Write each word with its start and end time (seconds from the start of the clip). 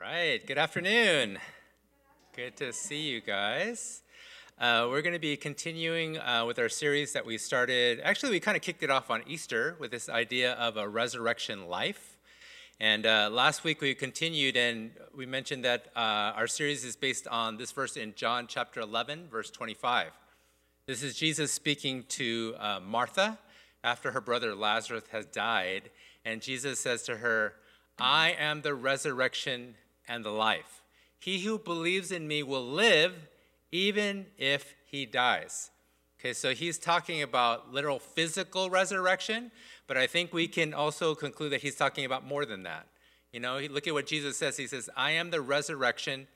Right, 0.00 0.46
good 0.46 0.58
afternoon. 0.58 1.40
Good 2.36 2.56
to 2.58 2.72
see 2.72 3.08
you 3.10 3.20
guys. 3.20 4.02
Uh, 4.56 4.86
we're 4.88 5.02
going 5.02 5.12
to 5.12 5.18
be 5.18 5.36
continuing 5.36 6.18
uh, 6.18 6.44
with 6.46 6.60
our 6.60 6.68
series 6.68 7.14
that 7.14 7.26
we 7.26 7.36
started. 7.36 7.98
Actually, 8.04 8.30
we 8.30 8.38
kind 8.38 8.56
of 8.56 8.62
kicked 8.62 8.84
it 8.84 8.90
off 8.90 9.10
on 9.10 9.24
Easter 9.26 9.74
with 9.80 9.90
this 9.90 10.08
idea 10.08 10.52
of 10.52 10.76
a 10.76 10.88
resurrection 10.88 11.66
life. 11.66 12.16
And 12.78 13.06
uh, 13.06 13.28
last 13.32 13.64
week 13.64 13.80
we 13.80 13.92
continued, 13.92 14.56
and 14.56 14.92
we 15.16 15.26
mentioned 15.26 15.64
that 15.64 15.86
uh, 15.96 15.98
our 16.36 16.46
series 16.46 16.84
is 16.84 16.94
based 16.94 17.26
on 17.26 17.56
this 17.56 17.72
verse 17.72 17.96
in 17.96 18.14
John 18.14 18.46
chapter 18.46 18.78
11, 18.78 19.26
verse 19.28 19.50
25. 19.50 20.12
This 20.86 21.02
is 21.02 21.16
Jesus 21.16 21.50
speaking 21.50 22.04
to 22.10 22.54
uh, 22.60 22.78
Martha 22.78 23.36
after 23.82 24.12
her 24.12 24.20
brother 24.20 24.54
Lazarus 24.54 25.04
has 25.10 25.26
died. 25.26 25.90
And 26.24 26.40
Jesus 26.40 26.78
says 26.78 27.02
to 27.02 27.16
her, 27.16 27.54
I 27.98 28.36
am 28.38 28.62
the 28.62 28.74
resurrection 28.74 29.74
and 30.08 30.24
the 30.24 30.30
life. 30.30 30.82
He 31.18 31.40
who 31.40 31.58
believes 31.58 32.10
in 32.10 32.26
me 32.26 32.42
will 32.42 32.66
live 32.66 33.14
even 33.70 34.26
if 34.38 34.74
he 34.84 35.04
dies. 35.04 35.70
Okay, 36.18 36.32
so 36.32 36.52
he's 36.52 36.78
talking 36.78 37.22
about 37.22 37.72
literal 37.72 37.98
physical 37.98 38.70
resurrection, 38.70 39.52
but 39.86 39.96
I 39.96 40.06
think 40.06 40.32
we 40.32 40.48
can 40.48 40.74
also 40.74 41.14
conclude 41.14 41.52
that 41.52 41.60
he's 41.60 41.76
talking 41.76 42.04
about 42.04 42.26
more 42.26 42.44
than 42.44 42.64
that. 42.64 42.86
You 43.32 43.40
know, 43.40 43.58
look 43.70 43.86
at 43.86 43.94
what 43.94 44.06
Jesus 44.06 44.36
says. 44.36 44.56
He 44.56 44.66
says, 44.66 44.90
I 44.96 45.12
am 45.12 45.30
the 45.30 45.40
resurrection 45.40 46.26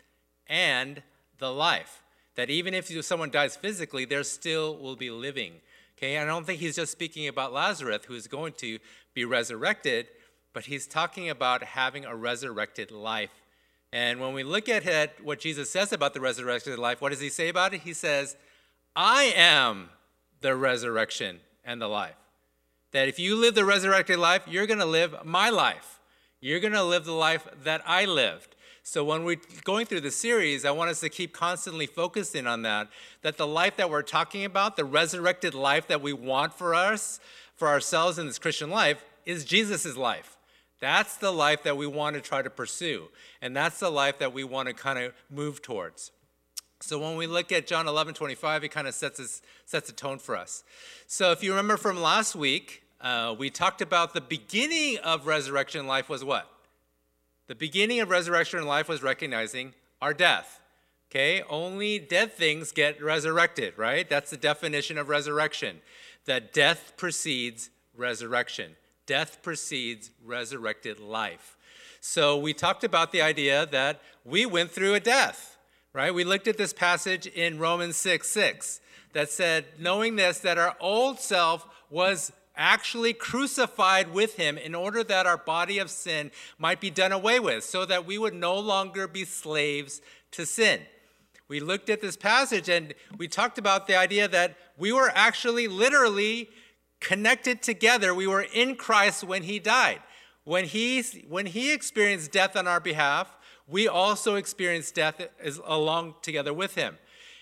and 0.47 1.03
the 1.39 1.51
life. 1.51 2.03
That 2.37 2.49
even 2.49 2.75
if 2.75 2.87
someone 3.05 3.31
dies 3.31 3.57
physically, 3.57 4.05
there 4.05 4.23
still 4.23 4.77
will 4.77 4.97
be 4.97 5.11
living. 5.11 5.55
Okay, 5.99 6.19
I 6.19 6.25
don't 6.25 6.45
think 6.45 6.61
he's 6.61 6.77
just 6.77 6.93
speaking 6.93 7.29
about 7.29 7.53
Lazarus, 7.53 8.05
who 8.07 8.15
is 8.15 8.27
going 8.27 8.53
to 8.59 8.79
be 9.15 9.25
resurrected, 9.25 10.07
but 10.53 10.65
he's 10.65 10.87
talking 10.87 11.29
about 11.29 11.63
having 11.63 12.05
a 12.05 12.15
resurrected 12.15 12.91
life 12.91 13.42
and 13.93 14.21
when 14.21 14.33
we 14.33 14.43
look 14.43 14.69
at 14.69 14.87
it, 14.87 15.13
what 15.23 15.39
Jesus 15.39 15.71
says 15.71 15.93
about 15.93 16.15
the 16.15 16.21
resurrected 16.21 16.79
life, 16.79 17.03
what 17.03 17.11
does 17.11 17.21
he 17.21 17.29
say 17.29 17.49
about 17.49 17.75
it? 17.75 17.83
He 17.83 17.93
says, 17.93 18.37
I 18.97 19.35
am 19.37 19.91
the 20.41 20.57
resurrection 20.57 21.41
and 21.65 21.81
the 21.81 21.89
life. 21.89 22.17
That 22.93 23.09
if 23.09 23.19
you 23.19 23.37
live 23.37 23.55
the 23.55 23.65
resurrected 23.65 24.19
life, 24.19 24.43
you're 24.47 24.67
going 24.67 24.79
to 24.79 24.87
live 24.87 25.25
my 25.25 25.51
life. 25.51 26.01
You're 26.41 26.61
going 26.61 26.73
to 26.73 26.83
live 26.83 27.05
the 27.05 27.13
life 27.13 27.47
that 27.65 27.83
I 27.87 28.05
lived. 28.07 28.57
So 28.83 29.05
when 29.05 29.25
we're 29.25 29.41
going 29.63 29.87
through 29.87 30.01
the 30.01 30.11
series, 30.11 30.65
I 30.65 30.73
want 30.73 30.91
us 30.91 31.01
to 31.01 31.09
keep 31.09 31.33
constantly 31.33 31.87
focusing 31.87 32.47
on 32.47 32.63
that. 32.63 32.89
That 33.23 33.37
the 33.37 33.47
life 33.47 33.77
that 33.77 33.91
we're 33.91 34.03
talking 34.03 34.45
about, 34.45 34.77
the 34.77 34.85
resurrected 34.85 35.55
life 35.55 35.87
that 35.87 36.03
we 36.03 36.13
want 36.13 36.53
for 36.55 36.75
us, 36.75 37.21
for 37.55 37.69
ourselves 37.69 38.19
in 38.19 38.27
this 38.27 38.39
Christian 38.39 38.71
life, 38.71 39.05
is 39.25 39.45
Jesus' 39.45 39.97
life. 39.97 40.37
That's 40.83 41.15
the 41.15 41.31
life 41.31 41.63
that 41.63 41.77
we 41.77 41.87
want 41.87 42.17
to 42.17 42.21
try 42.21 42.43
to 42.43 42.51
pursue. 42.51 43.05
And 43.41 43.57
that's 43.57 43.79
the 43.79 43.89
life 43.89 44.19
that 44.19 44.33
we 44.33 44.43
want 44.43 44.67
to 44.67 44.75
kind 44.75 44.99
of 44.99 45.15
move 45.31 45.63
towards. 45.63 46.11
So 46.81 46.99
when 46.99 47.17
we 47.17 47.29
look 47.29 47.53
at 47.53 47.69
John 47.69 47.87
11, 47.87 48.15
25, 48.15 48.65
it 48.65 48.71
kind 48.71 48.89
of 48.89 48.95
sets, 48.95 49.21
us, 49.21 49.43
sets 49.65 49.89
a 49.91 49.93
tone 49.93 50.19
for 50.19 50.37
us. 50.37 50.65
So 51.07 51.31
if 51.31 51.41
you 51.41 51.53
remember 51.53 51.77
from 51.77 52.03
last 52.03 52.35
week, 52.35 52.83
uh, 53.01 53.33
we 53.39 53.49
talked 53.49 53.81
about 53.81 54.13
the 54.13 54.21
beginning 54.21 54.99
of 55.05 55.29
resurrection 55.29 55.87
life 55.87 56.09
was 56.09 56.25
what? 56.25 56.51
The 57.47 57.55
beginning 57.55 58.01
of 58.01 58.11
resurrection 58.11 58.67
life 58.67 58.89
was 58.89 59.05
recognizing 59.05 59.75
our 60.01 60.13
death. 60.13 60.61
Okay, 61.13 61.45
only 61.49 62.01
dead 62.01 62.33
things 62.33 62.73
get 62.73 63.01
resurrected, 63.01 63.79
right? 63.79 64.11
That's 64.11 64.31
the 64.31 64.37
definition 64.37 64.99
of 64.99 65.09
resurrection. 65.09 65.81
That 66.25 66.53
death 66.53 66.95
precedes 66.97 67.71
resurrection 67.95 68.75
death 69.07 69.43
precedes 69.43 70.11
resurrected 70.25 71.01
life. 71.01 71.57
So 72.01 72.37
we 72.37 72.53
talked 72.53 72.85
about 72.85 73.13
the 73.13 73.23
idea 73.23 73.67
that 73.67 74.01
we 74.25 74.47
went 74.47 74.71
through 74.71 74.95
a 74.95 75.01
death, 75.01 75.57
right? 75.93 76.13
We 76.13 76.25
looked 76.25 76.49
at 76.49 76.59
this 76.59 76.73
passage 76.73 77.27
in 77.27 77.59
Romans 77.59 77.97
6 77.97 78.29
6 78.29 78.81
that 79.13 79.31
said, 79.31 79.67
knowing 79.79 80.17
this, 80.17 80.41
that 80.41 80.59
our 80.59 80.77
old 80.81 81.21
self 81.21 81.67
was 81.91 82.33
actually 82.57 83.13
crucified 83.13 84.13
with 84.13 84.37
him 84.37 84.59
in 84.59 84.75
order 84.75 85.03
that 85.05 85.27
our 85.27 85.37
body 85.37 85.79
of 85.79 85.91
sin 85.91 86.31
might 86.59 86.81
be 86.81 86.91
done 86.91 87.13
away 87.13 87.41
with, 87.41 87.65
so 87.65 87.85
that 87.85 88.07
we 88.07 88.19
would 88.19 88.35
no 88.35 88.59
longer 88.59 89.07
be 89.07 89.25
slaves 89.25 90.03
to 90.33 90.45
sin. 90.45 90.81
We 91.49 91.61
looked 91.61 91.91
at 91.91 92.01
this 92.01 92.17
passage 92.17 92.69
and 92.69 92.95
we 93.19 93.29
talked 93.29 93.59
about 93.59 93.87
the 93.87 93.97
idea 93.97 94.27
that 94.29 94.57
we 94.79 94.93
were 94.93 95.13
actually 95.15 95.69
literally 95.69 96.49
connected 97.03 97.61
together. 97.61 98.15
We 98.15 98.27
were 98.27 98.47
in 98.55 98.77
Christ 98.77 99.25
when 99.25 99.43
he 99.43 99.59
died. 99.59 100.01
When 100.45 100.65
he, 100.65 101.03
when 101.29 101.47
he 101.47 101.73
experienced 101.73 102.33
death 102.33 102.57
on 102.57 102.67
our 102.67 102.81
behalf, 102.81 103.37
we 103.69 103.87
also 103.87 104.37
experienced 104.37 104.95
death 104.95 105.21
along 105.65 106.15
together 106.23 106.55
with 106.55 106.75
him. 106.75 106.97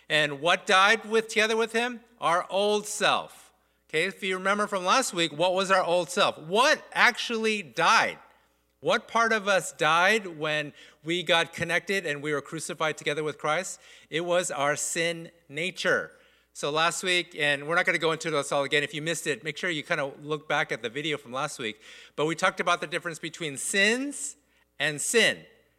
And 0.09 0.41
what 0.41 0.66
died 0.66 1.09
with 1.09 1.28
together 1.28 1.56
with 1.56 1.72
him? 1.72 2.00
Our 2.20 2.47
old 2.50 2.87
self. 2.87 3.53
Okay, 3.88 4.04
if 4.04 4.22
you 4.22 4.37
remember 4.37 4.66
from 4.66 4.84
last 4.84 5.15
week, 5.15 5.32
what 5.32 5.54
was 5.54 5.70
our 5.70 5.82
old 5.82 6.10
self? 6.10 6.38
What 6.38 6.82
actually 6.93 7.62
died? 7.62 8.19
What 8.81 9.09
part 9.09 9.32
of 9.32 9.47
us 9.47 9.72
died 9.72 10.38
when 10.38 10.72
we 11.04 11.22
got 11.22 11.53
connected 11.53 12.06
and 12.06 12.22
we 12.22 12.32
were 12.32 12.41
crucified 12.41 12.97
together 12.97 13.22
with 13.22 13.37
Christ? 13.37 13.78
It 14.09 14.25
was 14.25 14.50
our 14.50 14.75
sin 14.75 15.31
nature. 15.49 16.12
So 16.53 16.71
last 16.71 17.03
week, 17.03 17.37
and 17.38 17.66
we're 17.66 17.77
not 17.77 17.87
going 17.87 17.94
to 17.94 18.00
go 18.00 18.12
into 18.12 18.31
this 18.31 18.50
all 18.53 18.65
again. 18.65 18.83
If 18.83 18.93
you 18.93 19.00
missed 19.00 19.27
it, 19.27 19.44
make 19.44 19.56
sure 19.56 19.71
you 19.71 19.83
kind 19.83 20.00
of 20.00 20.25
look 20.25 20.49
back 20.49 20.72
at 20.72 20.83
the 20.83 20.88
video 20.91 21.16
from 21.16 21.33
last 21.33 21.59
week. 21.59 21.81
But 22.16 22.27
we 22.27 22.34
talked 22.34 22.61
about 22.61 22.81
the 22.81 22.87
difference 22.87 23.19
between 23.19 23.56
sins 23.56 24.37
and 24.78 25.00
sin. 25.00 25.38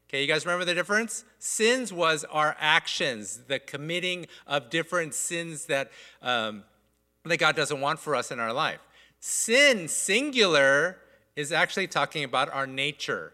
Okay, 0.09 0.21
you 0.21 0.27
guys 0.27 0.45
remember 0.45 0.65
the 0.65 0.73
difference? 0.73 1.23
Sins 1.39 1.93
was 1.93 2.25
our 2.25 2.55
actions, 2.59 3.41
the 3.47 3.59
committing 3.59 4.27
of 4.47 4.69
different 4.69 5.13
sins 5.13 5.65
that, 5.65 5.91
um, 6.21 6.63
that 7.25 7.37
God 7.37 7.55
doesn't 7.55 7.79
want 7.79 7.99
for 7.99 8.15
us 8.15 8.31
in 8.31 8.39
our 8.39 8.53
life. 8.53 8.79
Sin, 9.19 9.87
singular, 9.87 10.97
is 11.35 11.51
actually 11.51 11.87
talking 11.87 12.23
about 12.23 12.51
our 12.51 12.65
nature. 12.65 13.33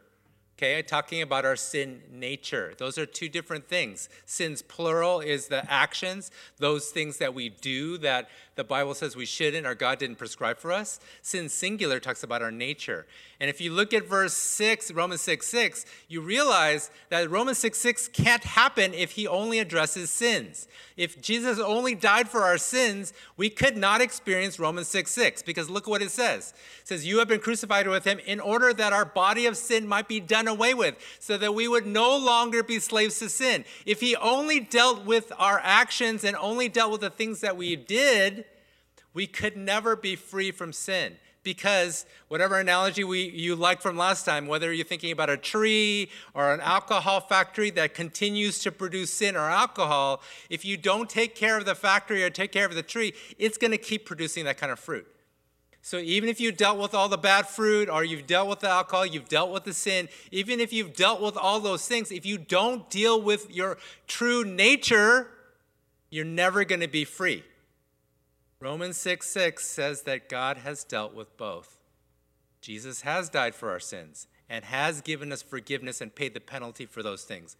Okay, 0.57 0.81
talking 0.81 1.21
about 1.21 1.45
our 1.45 1.55
sin 1.55 2.01
nature. 2.11 2.73
Those 2.79 2.97
are 2.97 3.05
two 3.05 3.29
different 3.29 3.67
things. 3.67 4.09
Sins 4.25 4.63
plural 4.63 5.19
is 5.19 5.49
the 5.49 5.71
actions, 5.71 6.31
those 6.57 6.89
things 6.89 7.17
that 7.17 7.35
we 7.35 7.49
do 7.49 7.99
that 7.99 8.27
the 8.55 8.63
Bible 8.63 8.95
says 8.95 9.15
we 9.15 9.27
shouldn't 9.27 9.67
or 9.67 9.75
God 9.75 9.99
didn't 9.99 10.15
prescribe 10.15 10.57
for 10.57 10.71
us. 10.71 10.99
Sin 11.21 11.47
singular 11.47 11.99
talks 11.99 12.23
about 12.23 12.41
our 12.41 12.49
nature. 12.49 13.05
And 13.39 13.51
if 13.51 13.61
you 13.61 13.71
look 13.71 13.93
at 13.93 14.07
verse 14.07 14.33
6, 14.33 14.91
Romans 14.93 15.21
6 15.21 15.45
6, 15.45 15.85
you 16.07 16.21
realize 16.21 16.89
that 17.09 17.29
Romans 17.29 17.59
6 17.59 17.77
6 17.77 18.07
can't 18.07 18.43
happen 18.43 18.95
if 18.95 19.11
he 19.11 19.27
only 19.27 19.59
addresses 19.59 20.09
sins. 20.09 20.67
If 20.97 21.21
Jesus 21.21 21.59
only 21.59 21.93
died 21.93 22.29
for 22.29 22.41
our 22.41 22.57
sins, 22.57 23.13
we 23.37 23.51
could 23.51 23.77
not 23.77 24.01
experience 24.01 24.57
Romans 24.57 24.87
6 24.87 25.11
6 25.11 25.43
because 25.43 25.69
look 25.69 25.87
what 25.87 26.01
it 26.01 26.09
says. 26.09 26.55
It 26.81 26.87
says, 26.87 27.05
You 27.05 27.19
have 27.19 27.27
been 27.27 27.39
crucified 27.39 27.87
with 27.87 28.05
him 28.05 28.17
in 28.25 28.39
order 28.39 28.73
that 28.73 28.91
our 28.91 29.05
body 29.05 29.45
of 29.45 29.55
sin 29.55 29.87
might 29.87 30.07
be 30.07 30.19
done 30.19 30.46
away 30.47 30.73
with, 30.73 30.95
so 31.19 31.37
that 31.37 31.53
we 31.53 31.67
would 31.67 31.85
no 31.85 32.17
longer 32.17 32.63
be 32.63 32.79
slaves 32.79 33.19
to 33.19 33.29
sin. 33.29 33.65
If 33.85 33.99
he 33.99 34.15
only 34.15 34.59
dealt 34.59 35.05
with 35.05 35.31
our 35.37 35.59
actions 35.63 36.23
and 36.23 36.35
only 36.37 36.69
dealt 36.69 36.91
with 36.91 37.01
the 37.01 37.09
things 37.09 37.41
that 37.41 37.57
we 37.57 37.75
did, 37.75 38.45
we 39.13 39.27
could 39.27 39.57
never 39.57 39.95
be 39.95 40.15
free 40.15 40.51
from 40.51 40.73
sin 40.73 41.17
because 41.47 42.05
whatever 42.27 42.59
analogy 42.59 43.05
we, 43.05 43.29
you 43.29 43.55
like 43.55 43.81
from 43.81 43.95
last 43.95 44.25
time, 44.25 44.47
whether 44.47 44.73
you're 44.73 44.85
thinking 44.85 45.13
about 45.13 45.29
a 45.29 45.37
tree 45.37 46.09
or 46.33 46.53
an 46.53 46.59
alcohol 46.59 47.21
factory 47.21 47.69
that 47.69 47.93
continues 47.93 48.59
to 48.59 48.69
produce 48.69 49.13
sin 49.13 49.33
or 49.37 49.49
alcohol, 49.49 50.21
if 50.49 50.65
you 50.65 50.75
don't 50.75 51.09
take 51.09 51.35
care 51.35 51.57
of 51.57 51.63
the 51.63 51.73
factory 51.73 52.21
or 52.21 52.29
take 52.29 52.51
care 52.51 52.65
of 52.65 52.75
the 52.75 52.83
tree, 52.83 53.13
it's 53.39 53.57
going 53.57 53.71
to 53.71 53.77
keep 53.77 54.05
producing 54.05 54.43
that 54.43 54.57
kind 54.57 54.73
of 54.73 54.77
fruit. 54.77 55.07
So 55.81 55.97
even 55.99 56.27
if 56.27 56.41
you 56.41 56.51
dealt 56.51 56.79
with 56.79 56.93
all 56.93 57.07
the 57.07 57.17
bad 57.17 57.47
fruit 57.47 57.89
or 57.89 58.03
you've 58.03 58.27
dealt 58.27 58.49
with 58.49 58.59
the 58.59 58.69
alcohol, 58.69 59.05
you've 59.05 59.29
dealt 59.29 59.51
with 59.51 59.63
the 59.63 59.73
sin, 59.73 60.09
even 60.31 60.59
if 60.59 60.73
you've 60.73 60.93
dealt 60.93 61.21
with 61.21 61.37
all 61.37 61.59
those 61.59 61.87
things, 61.87 62.11
if 62.11 62.25
you 62.25 62.37
don't 62.37 62.89
deal 62.89 63.21
with 63.21 63.49
your 63.49 63.77
true 64.05 64.43
nature, 64.43 65.29
you're 66.09 66.25
never 66.25 66.65
going 66.65 66.81
to 66.81 66.87
be 66.87 67.05
free. 67.05 67.43
Romans 68.59 68.97
6 68.97 69.27
6 69.29 69.65
says 69.65 70.01
that 70.03 70.29
God 70.29 70.57
has 70.57 70.83
dealt 70.83 71.13
with 71.13 71.35
both. 71.37 71.77
Jesus 72.59 73.01
has 73.01 73.29
died 73.29 73.55
for 73.55 73.69
our 73.69 73.79
sins 73.79 74.27
and 74.49 74.65
has 74.65 75.01
given 75.01 75.31
us 75.31 75.41
forgiveness 75.41 76.01
and 76.01 76.13
paid 76.13 76.33
the 76.33 76.39
penalty 76.39 76.85
for 76.85 77.03
those 77.03 77.23
things. 77.23 77.55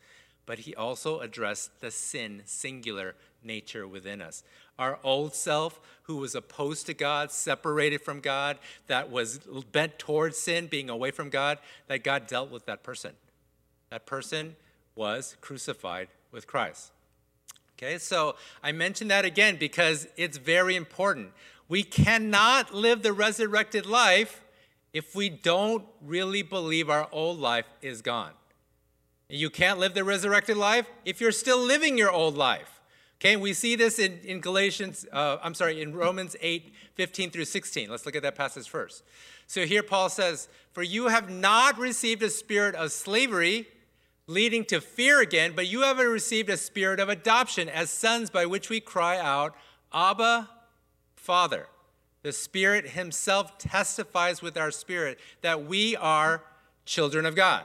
But 0.45 0.59
he 0.59 0.73
also 0.73 1.19
addressed 1.19 1.81
the 1.81 1.91
sin, 1.91 2.41
singular 2.45 3.15
nature 3.43 3.87
within 3.87 4.21
us. 4.21 4.43
Our 4.79 4.99
old 5.03 5.33
self, 5.33 5.79
who 6.03 6.17
was 6.17 6.35
opposed 6.35 6.85
to 6.85 6.93
God, 6.93 7.31
separated 7.31 8.01
from 8.01 8.19
God, 8.19 8.57
that 8.87 9.09
was 9.09 9.39
bent 9.71 9.99
towards 9.99 10.37
sin, 10.37 10.67
being 10.67 10.89
away 10.89 11.11
from 11.11 11.29
God, 11.29 11.57
that 11.87 12.03
God 12.03 12.27
dealt 12.27 12.51
with 12.51 12.65
that 12.65 12.83
person. 12.83 13.13
That 13.89 14.05
person 14.05 14.55
was 14.95 15.35
crucified 15.41 16.07
with 16.31 16.47
Christ. 16.47 16.91
Okay, 17.75 17.97
so 17.97 18.35
I 18.63 18.71
mention 18.71 19.07
that 19.09 19.25
again 19.25 19.57
because 19.57 20.07
it's 20.17 20.37
very 20.37 20.75
important. 20.75 21.31
We 21.69 21.83
cannot 21.83 22.73
live 22.73 23.03
the 23.03 23.13
resurrected 23.13 23.85
life 23.85 24.41
if 24.93 25.13
we 25.13 25.29
don't 25.29 25.85
really 26.01 26.41
believe 26.41 26.89
our 26.89 27.07
old 27.11 27.39
life 27.39 27.65
is 27.81 28.01
gone. 28.01 28.31
You 29.29 29.49
can't 29.49 29.77
live 29.77 29.93
the 29.93 30.03
resurrected 30.03 30.57
life 30.57 30.89
if 31.05 31.19
you're 31.19 31.31
still 31.31 31.59
living 31.59 31.97
your 31.97 32.11
old 32.11 32.35
life. 32.35 32.76
Okay, 33.19 33.35
we 33.35 33.53
see 33.53 33.75
this 33.75 33.97
in, 33.97 34.19
in 34.23 34.41
Galatians, 34.41 35.05
uh, 35.11 35.37
I'm 35.41 35.55
sorry, 35.55 35.81
in 35.81 35.95
Romans 35.95 36.35
8, 36.39 36.71
15 36.93 37.31
through 37.31 37.45
16. 37.45 37.89
Let's 37.89 38.05
look 38.05 38.15
at 38.15 38.21
that 38.21 38.35
passage 38.35 38.69
first. 38.69 39.03
So 39.47 39.65
here 39.65 39.81
Paul 39.81 40.09
says, 40.09 40.47
For 40.71 40.83
you 40.83 41.07
have 41.07 41.27
not 41.27 41.79
received 41.79 42.21
a 42.21 42.29
spirit 42.29 42.75
of 42.75 42.91
slavery, 42.91 43.67
leading 44.27 44.65
to 44.65 44.79
fear 44.79 45.19
again, 45.19 45.53
but 45.55 45.65
you 45.65 45.81
have 45.81 45.97
received 45.97 46.49
a 46.49 46.57
spirit 46.57 46.99
of 46.99 47.09
adoption 47.09 47.69
as 47.69 47.89
sons 47.89 48.29
by 48.29 48.45
which 48.45 48.69
we 48.69 48.79
cry 48.79 49.17
out, 49.17 49.55
Abba, 49.91 50.49
Father. 51.15 51.67
The 52.21 52.33
Spirit 52.33 52.89
Himself 52.89 53.57
testifies 53.57 54.41
with 54.41 54.57
our 54.57 54.69
spirit 54.69 55.17
that 55.41 55.65
we 55.65 55.95
are 55.95 56.43
children 56.85 57.25
of 57.25 57.35
God. 57.35 57.63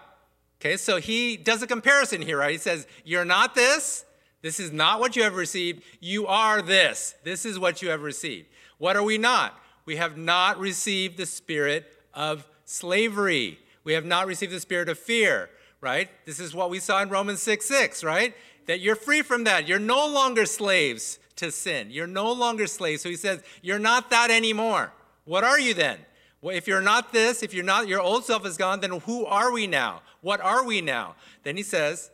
Okay, 0.60 0.76
so 0.76 0.98
he 0.98 1.36
does 1.36 1.62
a 1.62 1.66
comparison 1.66 2.22
here, 2.22 2.38
right? 2.38 2.52
He 2.52 2.58
says, 2.58 2.86
You're 3.04 3.24
not 3.24 3.54
this. 3.54 4.04
This 4.42 4.58
is 4.58 4.72
not 4.72 5.00
what 5.00 5.16
you 5.16 5.22
have 5.22 5.36
received. 5.36 5.82
You 6.00 6.26
are 6.26 6.60
this. 6.60 7.14
This 7.22 7.46
is 7.46 7.58
what 7.58 7.80
you 7.80 7.90
have 7.90 8.02
received. 8.02 8.48
What 8.78 8.96
are 8.96 9.02
we 9.02 9.16
not? 9.16 9.58
We 9.84 9.96
have 9.96 10.16
not 10.16 10.58
received 10.58 11.16
the 11.16 11.26
spirit 11.26 11.92
of 12.12 12.46
slavery. 12.64 13.58
We 13.84 13.92
have 13.94 14.04
not 14.04 14.26
received 14.26 14.52
the 14.52 14.60
spirit 14.60 14.88
of 14.88 14.98
fear, 14.98 15.48
right? 15.80 16.08
This 16.26 16.40
is 16.40 16.54
what 16.54 16.70
we 16.70 16.80
saw 16.80 17.02
in 17.02 17.08
Romans 17.08 17.40
6 17.42 17.64
6, 17.64 18.04
right? 18.04 18.34
That 18.66 18.80
you're 18.80 18.96
free 18.96 19.22
from 19.22 19.44
that. 19.44 19.66
You're 19.66 19.78
no 19.78 20.06
longer 20.06 20.46
slaves 20.46 21.18
to 21.36 21.50
sin. 21.50 21.90
You're 21.90 22.06
no 22.06 22.32
longer 22.32 22.66
slaves. 22.66 23.02
So 23.02 23.08
he 23.08 23.16
says, 23.16 23.42
You're 23.60 23.78
not 23.78 24.10
that 24.10 24.30
anymore. 24.30 24.92
What 25.24 25.44
are 25.44 25.58
you 25.58 25.74
then? 25.74 25.98
Well, 26.40 26.56
if 26.56 26.66
you're 26.66 26.82
not 26.82 27.12
this, 27.12 27.44
if 27.44 27.54
you're 27.54 27.64
not, 27.64 27.86
your 27.86 28.00
old 28.00 28.24
self 28.24 28.44
is 28.44 28.56
gone, 28.56 28.80
then 28.80 28.90
who 29.00 29.24
are 29.26 29.52
we 29.52 29.68
now? 29.68 30.02
What 30.20 30.40
are 30.40 30.64
we 30.64 30.80
now? 30.80 31.14
Then 31.44 31.56
he 31.56 31.62
says, 31.62 32.10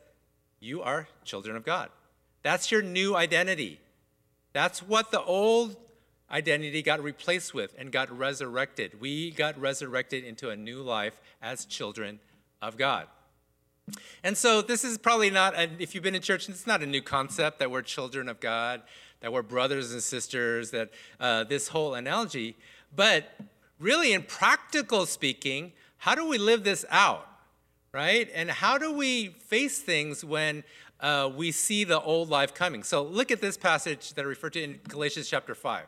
You 0.61 0.83
are 0.83 1.09
children 1.25 1.57
of 1.57 1.65
God. 1.65 1.89
That's 2.49 2.71
your 2.71 2.81
new 2.81 3.15
identity. 3.15 3.79
That's 4.55 4.83
what 4.83 5.11
the 5.11 5.21
old 5.21 5.77
identity 6.31 6.81
got 6.81 7.03
replaced 7.03 7.53
with 7.53 7.75
and 7.77 7.93
got 7.93 8.11
resurrected. 8.11 9.03
We 9.03 9.33
got 9.33 9.61
resurrected 9.61 10.25
into 10.25 10.49
a 10.49 10.57
new 10.57 10.81
life 10.81 11.21
as 11.43 11.67
children 11.67 12.21
of 12.63 12.79
God. 12.79 13.07
And 14.25 14.35
so 14.35 14.63
this 14.63 14.83
is 14.83 14.97
probably 14.97 15.29
not, 15.29 15.59
a, 15.59 15.69
if 15.79 15.95
you've 15.95 16.03
been 16.03 16.15
in 16.15 16.23
church, 16.23 16.49
it's 16.49 16.67
not 16.67 16.83
a 16.83 16.87
new 16.87 17.03
concept 17.03 17.59
that 17.59 17.71
we're 17.71 17.83
children 17.83 18.31
of 18.31 18.41
God, 18.41 18.81
that 19.21 19.31
we're 19.31 19.43
brothers 19.43 19.93
and 19.93 20.03
sisters, 20.03 20.71
that 20.71 20.89
uh, 21.21 21.45
this 21.45 21.69
whole 21.69 21.93
analogy. 21.93 22.57
But 22.97 23.31
really, 23.79 24.15
in 24.15 24.23
practical 24.23 25.05
speaking, 25.05 25.73
how 25.99 26.15
do 26.15 26.27
we 26.27 26.39
live 26.39 26.65
this 26.65 26.87
out? 26.89 27.29
Right? 27.93 28.31
And 28.35 28.51
how 28.51 28.79
do 28.79 28.91
we 28.91 29.37
face 29.49 29.81
things 29.81 30.25
when 30.25 30.65
uh, 31.01 31.31
we 31.35 31.53
see 31.53 31.85
the 31.85 32.01
old 32.01 32.29
life 32.29 32.55
coming? 32.55 32.83
So 32.83 33.03
look 33.03 33.31
at 33.31 33.41
this 33.41 33.57
passage 33.57 34.15
that 34.15 34.23
I 34.23 34.25
referred 34.25 34.55
to 34.55 34.63
in 34.63 34.81
Galatians 34.89 35.29
chapter 35.29 35.55
5. 35.55 35.87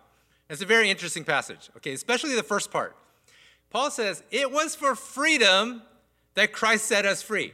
It's 0.49 0.63
a 0.63 0.67
very 0.67 0.91
interesting 0.91 1.25
passage, 1.25 1.71
okay, 1.77 1.93
especially 1.93 2.35
the 2.35 2.43
first 2.43 2.71
part. 2.71 2.97
Paul 3.71 3.91
says, 3.91 4.23
It 4.31 4.51
was 4.51 4.75
for 4.75 4.95
freedom 4.95 5.83
that 6.35 6.53
Christ 6.53 6.87
set 6.87 7.07
us 7.07 7.23
free. 7.23 7.53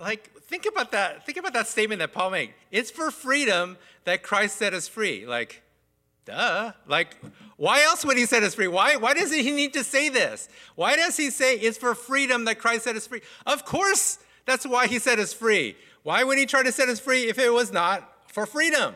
Like, 0.00 0.30
think 0.42 0.66
about 0.66 0.92
that. 0.92 1.26
Think 1.26 1.38
about 1.38 1.54
that 1.54 1.66
statement 1.66 1.98
that 1.98 2.12
Paul 2.12 2.30
made. 2.30 2.54
It's 2.70 2.90
for 2.90 3.10
freedom 3.10 3.76
that 4.04 4.22
Christ 4.22 4.56
set 4.56 4.74
us 4.74 4.86
free. 4.86 5.26
Like, 5.26 5.62
duh. 6.24 6.72
Like, 6.86 7.16
why 7.56 7.82
else 7.82 8.04
would 8.04 8.16
he 8.16 8.24
set 8.24 8.44
us 8.44 8.54
free? 8.54 8.68
Why, 8.68 8.94
why 8.94 9.14
does 9.14 9.32
he 9.32 9.50
need 9.50 9.72
to 9.72 9.82
say 9.82 10.08
this? 10.08 10.48
Why 10.76 10.94
does 10.94 11.16
he 11.16 11.30
say 11.30 11.56
it's 11.56 11.76
for 11.76 11.96
freedom 11.96 12.44
that 12.44 12.60
Christ 12.60 12.84
set 12.84 12.94
us 12.94 13.08
free? 13.08 13.22
Of 13.44 13.64
course, 13.64 14.20
that's 14.48 14.66
why 14.66 14.86
he 14.86 14.98
set 14.98 15.18
us 15.18 15.32
free. 15.32 15.76
Why 16.02 16.24
would 16.24 16.38
he 16.38 16.46
try 16.46 16.62
to 16.62 16.72
set 16.72 16.88
us 16.88 17.00
free 17.00 17.28
if 17.28 17.38
it 17.38 17.52
was 17.52 17.72
not 17.72 18.30
for 18.32 18.46
freedom? 18.46 18.94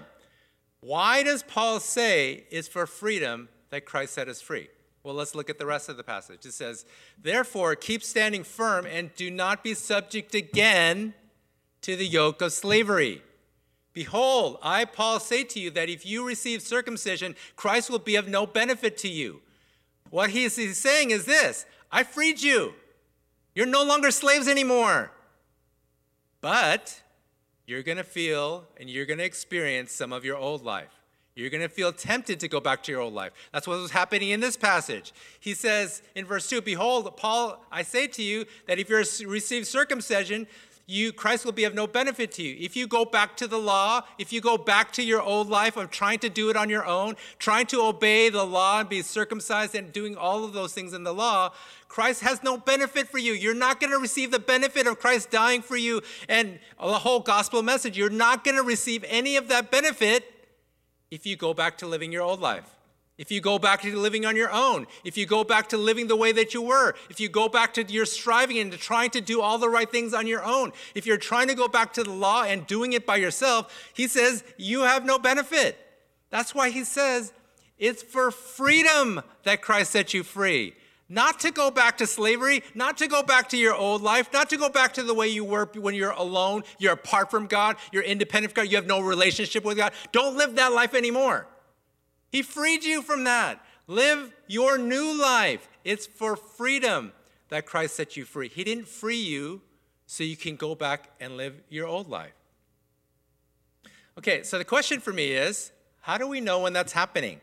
Why 0.81 1.23
does 1.23 1.43
Paul 1.43 1.81
say 1.81 2.45
it's 2.51 2.69
for 2.69 2.87
freedom 2.87 3.49
that 3.71 3.85
Christ 3.85 4.15
set 4.15 4.29
us 4.29 4.41
free? 4.41 4.69
Well, 5.05 5.15
let's 5.15 5.35
look 5.35 5.51
at 5.51 5.59
the 5.59 5.67
rest 5.67 5.89
of 5.89 5.97
the 5.97 6.05
passage. 6.05 6.47
It 6.47 6.53
says, 6.53 6.85
Therefore, 7.21 7.75
keep 7.75 8.03
standing 8.03 8.45
firm 8.45 8.87
and 8.87 9.15
do 9.15 9.31
not 9.31 9.65
be 9.65 9.75
subject 9.75 10.35
again 10.35 11.15
to 11.83 11.97
the 11.97 12.07
yoke 12.07 12.41
of 12.41 12.53
slavery. 12.53 13.23
Behold, 13.93 14.59
I, 14.63 14.85
Paul, 14.85 15.21
say 15.21 15.45
to 15.45 15.61
you 15.61 15.71
that 15.73 15.89
if 15.89 16.07
you 16.07 16.27
receive 16.27 16.63
circumcision, 16.63 17.35
Christ 17.57 17.91
will 17.91 17.99
be 17.99 18.17
of 18.17 18.29
no 18.29 18.47
benefit 18.47 18.97
to 18.99 19.09
you. 19.09 19.41
What 20.11 20.31
he's, 20.31 20.57
he's 20.57 20.79
saying 20.79 21.11
is 21.11 21.25
this 21.25 21.67
I 21.91 22.05
freed 22.05 22.41
you. 22.41 22.75
You're 23.55 23.67
no 23.67 23.85
longer 23.85 24.11
slaves 24.11 24.49
anymore. 24.49 25.11
But 26.43 27.01
you're 27.67 27.83
going 27.83 27.99
to 27.99 28.05
feel 28.05 28.67
and 28.79 28.91
you're 28.91 29.07
going 29.07 29.19
to 29.19 29.25
experience 29.25 29.93
some 29.93 30.13
of 30.13 30.25
your 30.27 30.37
old 30.37 30.63
life. 30.63 30.91
You're 31.35 31.49
going 31.49 31.63
to 31.63 31.69
feel 31.69 31.93
tempted 31.93 32.41
to 32.41 32.49
go 32.49 32.61
back 32.61 32.83
to 32.83 32.93
your 32.93 33.01
old 33.01 33.15
life. 33.15 33.33
That's 33.53 33.67
what 33.67 33.79
was 33.79 33.93
happening 33.93 34.31
in 34.31 34.41
this 34.41 34.57
passage. 34.57 35.15
He 35.41 35.55
says 35.55 36.03
in 36.15 36.27
verse 36.27 36.47
2 36.49 36.61
Behold, 36.61 37.17
Paul, 37.17 37.65
I 37.73 37.83
say 37.83 38.07
to 38.09 38.23
you 38.23 38.45
that 38.67 38.79
if 38.79 38.91
you 38.91 38.97
receive 39.27 39.67
circumcision, 39.67 40.47
you 40.87 41.13
Christ 41.13 41.45
will 41.45 41.53
be 41.53 41.65
of 41.65 41.75
no 41.75 41.87
benefit 41.87 42.33
to 42.33 42.43
you. 42.43 42.57
If 42.59 42.77
you 42.77 42.87
go 42.87 43.05
back 43.05 43.37
to 43.39 43.47
the 43.47 43.59
law, 43.59 44.03
if 44.19 44.33
you 44.33 44.41
go 44.41 44.59
back 44.59 44.93
to 44.93 45.03
your 45.03 45.23
old 45.23 45.49
life 45.49 45.77
of 45.77 45.91
trying 45.91 46.19
to 46.21 46.29
do 46.29 46.51
it 46.51 46.57
on 46.57 46.69
your 46.69 46.85
own, 46.85 47.17
trying 47.39 47.67
to 47.67 47.83
obey 47.83 48.29
the 48.29 48.45
law 48.45 48.81
and 48.81 48.89
be 48.89 49.03
circumcised 49.03 49.75
and 49.75 49.93
doing 49.93 50.17
all 50.17 50.45
of 50.45 50.53
those 50.53 50.73
things 50.73 50.93
in 50.93 51.05
the 51.05 51.15
law, 51.15 51.53
Christ 51.89 52.23
has 52.23 52.43
no 52.43 52.57
benefit 52.57 53.09
for 53.09 53.19
you. 53.19 53.33
You're 53.33 53.55
not 53.55 53.81
going 53.81 53.93
to 53.93 53.99
receive 53.99 54.31
the 54.31 54.39
benefit 54.39 54.87
of 54.87 54.99
Christ 54.99 55.31
dying 55.31 55.63
for 55.63 55.77
you 55.77 56.03
and 56.29 56.59
the 56.79 56.99
whole 56.99 57.21
gospel 57.21 57.63
message. 57.63 57.97
You're 57.97 58.11
not 58.11 58.45
going 58.45 58.57
to 58.57 58.63
receive 58.63 59.05
any 59.09 59.37
of 59.37 59.49
that 59.49 59.71
benefit 59.71 60.25
if 61.11 61.27
you 61.27 61.37
go 61.37 61.53
back 61.55 61.79
to 61.79 61.87
living 61.87 62.11
your 62.11 62.23
old 62.23 62.41
life. 62.41 62.65
If 63.23 63.31
you 63.31 63.41
go 63.41 63.57
back 63.57 63.83
to 63.83 63.97
living 63.97 64.27
on 64.27 64.35
your 64.35 64.51
own, 64.51 64.89
if 65.05 65.17
you 65.17 65.27
go 65.27 65.45
back 65.45 65.69
to 65.69 65.77
living 65.77 66.09
the 66.09 66.17
way 66.17 66.33
that 66.33 66.55
you 66.55 66.61
were, 66.61 66.97
if 67.09 67.21
you 67.21 67.29
go 67.29 67.49
back 67.49 67.73
to 67.75 67.85
your 67.85 68.05
striving 68.05 68.59
and 68.59 68.73
to 68.73 68.77
trying 68.77 69.11
to 69.11 69.21
do 69.21 69.41
all 69.41 69.59
the 69.59 69.69
right 69.69 69.89
things 69.89 70.13
on 70.13 70.27
your 70.27 70.43
own, 70.43 70.73
if 70.97 71.07
you're 71.07 71.17
trying 71.17 71.47
to 71.47 71.55
go 71.55 71.69
back 71.69 71.93
to 71.93 72.03
the 72.03 72.11
law 72.11 72.43
and 72.43 72.67
doing 72.67 72.95
it 72.95 73.07
by 73.07 73.15
yourself, 73.15 73.93
he 73.95 74.09
says 74.09 74.43
you 74.57 74.81
have 74.81 75.05
no 75.05 75.21
benefit. 75.21 75.79
That's 76.31 76.53
why 76.53 76.71
he 76.71 76.83
says 76.83 77.33
it's 77.79 78.03
for 78.03 78.33
freedom 78.33 79.23
that 79.45 79.63
Christ 79.63 79.93
set 79.93 80.13
you 80.13 80.25
free. 80.25 80.75
Not 81.09 81.39
to 81.41 81.53
go 81.53 81.71
back 81.71 81.99
to 81.99 82.09
slavery, 82.09 82.65
not 82.75 82.99
to 82.99 83.07
go 83.07 83.23
back 83.23 83.49
to 83.51 83.57
your 83.57 83.77
old 83.77 84.03
life, 84.03 84.33
not 84.33 84.51
to 84.51 84.57
go 84.57 84.69
back 84.69 84.95
to 84.95 85.05
the 85.05 85.15
way 85.15 85.29
you 85.29 85.45
were 85.45 85.71
when 85.77 85.95
you're 85.95 86.11
alone, 86.11 86.65
you're 86.79 86.95
apart 86.95 87.31
from 87.31 87.47
God, 87.47 87.77
you're 87.93 88.03
independent 88.03 88.53
from 88.53 88.65
God, 88.65 88.71
you 88.73 88.77
have 88.79 88.87
no 88.89 88.99
relationship 88.99 89.63
with 89.65 89.77
God. 89.77 89.93
Don't 90.11 90.37
live 90.37 90.57
that 90.57 90.73
life 90.73 90.93
anymore. 90.93 91.47
He 92.33 92.41
freed 92.41 92.83
you 92.83 93.03
from 93.03 93.25
that. 93.25 93.63
Live 93.87 94.33
your 94.47 94.79
new 94.79 95.13
life. 95.21 95.69
It's 95.85 96.07
for 96.07 96.35
freedom 96.35 97.13
that 97.51 97.67
Christ 97.67 97.95
set 97.95 98.17
you 98.17 98.25
free. 98.25 98.49
He 98.49 98.65
didn't 98.65 98.89
free 98.89 99.21
you 99.21 99.61
so 100.07 100.25
you 100.25 100.39
can 100.39 100.57
go 100.57 100.75
back 100.75 101.11
and 101.21 101.37
live 101.37 101.61
your 101.69 101.87
old 101.87 102.09
life. 102.09 102.33
Okay, 104.17 104.43
so 104.43 104.57
the 104.57 104.65
question 104.65 104.99
for 104.99 105.13
me 105.13 105.33
is 105.33 105.73
how 106.01 106.17
do 106.17 106.27
we 106.27 106.41
know 106.41 106.61
when 106.61 106.73
that's 106.73 106.93
happening? 106.93 107.39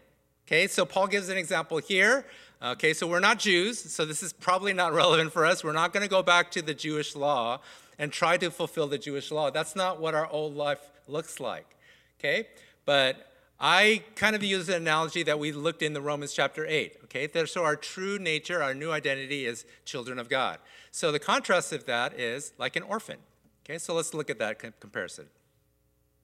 Okay, 0.47 0.65
so 0.65 0.85
Paul 0.85 1.05
gives 1.05 1.29
an 1.29 1.37
example 1.37 1.77
here. 1.77 2.25
Okay, 2.61 2.93
so 2.93 3.05
we're 3.05 3.19
not 3.19 3.37
Jews, 3.37 3.79
so 3.79 4.05
this 4.05 4.23
is 4.23 4.33
probably 4.33 4.73
not 4.73 4.91
relevant 5.03 5.31
for 5.31 5.45
us. 5.45 5.63
We're 5.63 5.71
not 5.71 5.93
going 5.93 6.03
to 6.03 6.09
go 6.09 6.23
back 6.23 6.49
to 6.51 6.63
the 6.63 6.73
Jewish 6.73 7.15
law 7.15 7.59
and 7.99 8.11
try 8.11 8.37
to 8.37 8.49
fulfill 8.49 8.87
the 8.87 8.97
Jewish 8.97 9.29
law. 9.29 9.51
That's 9.51 9.75
not 9.75 10.01
what 10.01 10.15
our 10.15 10.27
old 10.27 10.55
life 10.55 10.89
looks 11.07 11.39
like. 11.39 11.75
Okay, 12.19 12.47
but 12.85 13.28
I 13.59 14.03
kind 14.15 14.35
of 14.35 14.43
use 14.43 14.69
an 14.69 14.75
analogy 14.75 15.21
that 15.23 15.37
we 15.37 15.51
looked 15.51 15.81
in 15.81 15.91
the 15.93 16.01
Romans 16.01 16.33
chapter 16.33 16.65
8. 16.65 16.97
Okay, 17.05 17.45
so 17.45 17.63
our 17.65 17.75
true 17.75 18.17
nature, 18.17 18.63
our 18.63 18.73
new 18.73 18.91
identity 18.91 19.45
is 19.45 19.65
children 19.83 20.17
of 20.17 20.29
God. 20.29 20.59
So 20.91 21.11
the 21.11 21.19
contrast 21.19 21.73
of 21.73 21.85
that 21.85 22.17
is 22.17 22.53
like 22.57 22.77
an 22.77 22.83
orphan. 22.83 23.17
Okay, 23.65 23.77
so 23.77 23.93
let's 23.93 24.13
look 24.13 24.29
at 24.29 24.39
that 24.39 24.59
comparison. 24.79 25.25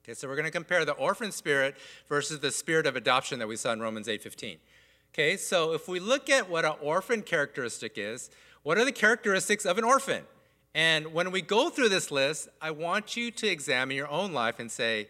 Okay, 0.02 0.14
so 0.14 0.28
we're 0.28 0.36
going 0.36 0.46
to 0.46 0.50
compare 0.50 0.84
the 0.84 0.92
orphan 0.92 1.30
spirit 1.30 1.76
versus 2.08 2.40
the 2.40 2.50
spirit 2.50 2.86
of 2.86 2.96
adoption 2.96 3.38
that 3.40 3.48
we 3.48 3.56
saw 3.56 3.72
in 3.72 3.80
Romans 3.80 4.08
8:15. 4.08 4.56
Okay, 5.12 5.36
so 5.36 5.72
if 5.72 5.88
we 5.88 6.00
look 6.00 6.30
at 6.30 6.48
what 6.48 6.64
an 6.64 6.74
orphan 6.80 7.22
characteristic 7.22 7.92
is, 7.96 8.30
what 8.62 8.78
are 8.78 8.84
the 8.84 8.92
characteristics 8.92 9.66
of 9.66 9.78
an 9.78 9.84
orphan? 9.84 10.24
And 10.74 11.12
when 11.12 11.30
we 11.32 11.42
go 11.42 11.70
through 11.70 11.88
this 11.88 12.10
list, 12.10 12.48
I 12.60 12.70
want 12.70 13.16
you 13.16 13.30
to 13.30 13.46
examine 13.46 13.96
your 13.96 14.08
own 14.08 14.32
life 14.32 14.58
and 14.58 14.70
say, 14.70 15.08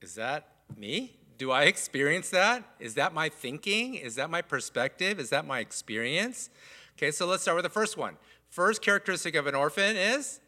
is 0.00 0.14
that 0.16 0.49
me? 0.78 1.16
Do 1.38 1.50
I 1.50 1.64
experience 1.64 2.30
that? 2.30 2.64
Is 2.78 2.94
that 2.94 3.14
my 3.14 3.28
thinking? 3.28 3.94
Is 3.94 4.16
that 4.16 4.30
my 4.30 4.42
perspective? 4.42 5.18
Is 5.18 5.30
that 5.30 5.46
my 5.46 5.60
experience? 5.60 6.50
Okay, 6.98 7.10
so 7.10 7.26
let's 7.26 7.42
start 7.42 7.56
with 7.56 7.64
the 7.64 7.70
first 7.70 7.96
one. 7.96 8.16
First 8.50 8.82
characteristic 8.82 9.34
of 9.34 9.46
an 9.46 9.54
orphan 9.54 9.96
is 9.96 10.40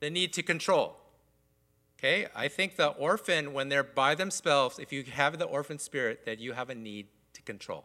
the 0.00 0.08
need 0.08 0.32
to 0.34 0.42
control. 0.42 0.96
Okay, 1.98 2.28
I 2.34 2.48
think 2.48 2.76
the 2.76 2.88
orphan, 2.88 3.52
when 3.52 3.68
they're 3.68 3.82
by 3.82 4.14
themselves, 4.14 4.78
if 4.78 4.92
you 4.92 5.02
have 5.02 5.38
the 5.38 5.44
orphan 5.44 5.78
spirit, 5.78 6.24
that 6.26 6.38
you 6.38 6.52
have 6.52 6.70
a 6.70 6.74
need 6.74 7.08
to 7.34 7.42
control. 7.42 7.84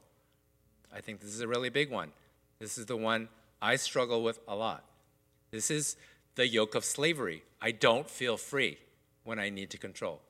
I 0.94 1.02
think 1.02 1.20
this 1.20 1.34
is 1.34 1.42
a 1.42 1.48
really 1.48 1.70
big 1.70 1.90
one. 1.90 2.12
This 2.60 2.78
is 2.78 2.86
the 2.86 2.96
one 2.96 3.28
I 3.62 3.76
struggle 3.76 4.24
with 4.24 4.40
a 4.48 4.56
lot. 4.56 4.86
This 5.50 5.72
is 5.72 5.98
the 6.36 6.48
yoke 6.48 6.76
of 6.76 6.86
slavery. 6.86 7.44
I 7.62 7.72
don't 7.72 8.10
feel 8.10 8.38
free 8.38 8.78
when 9.24 9.40
I 9.40 9.50
need 9.50 9.70
to 9.72 9.78
control. 9.78 10.22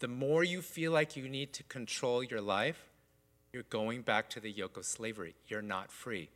The 0.00 0.08
more 0.08 0.44
you 0.44 0.62
feel 0.62 0.92
like 0.92 1.16
you 1.16 1.28
need 1.28 1.52
to 1.54 1.62
control 1.64 2.22
your 2.22 2.40
life, 2.40 2.88
you're 3.52 3.64
going 3.64 4.02
back 4.02 4.28
to 4.30 4.40
the 4.40 4.50
yoke 4.50 4.76
of 4.76 4.84
slavery. 4.84 5.34
You're 5.48 5.62
not 5.62 5.90
free. 5.90 6.28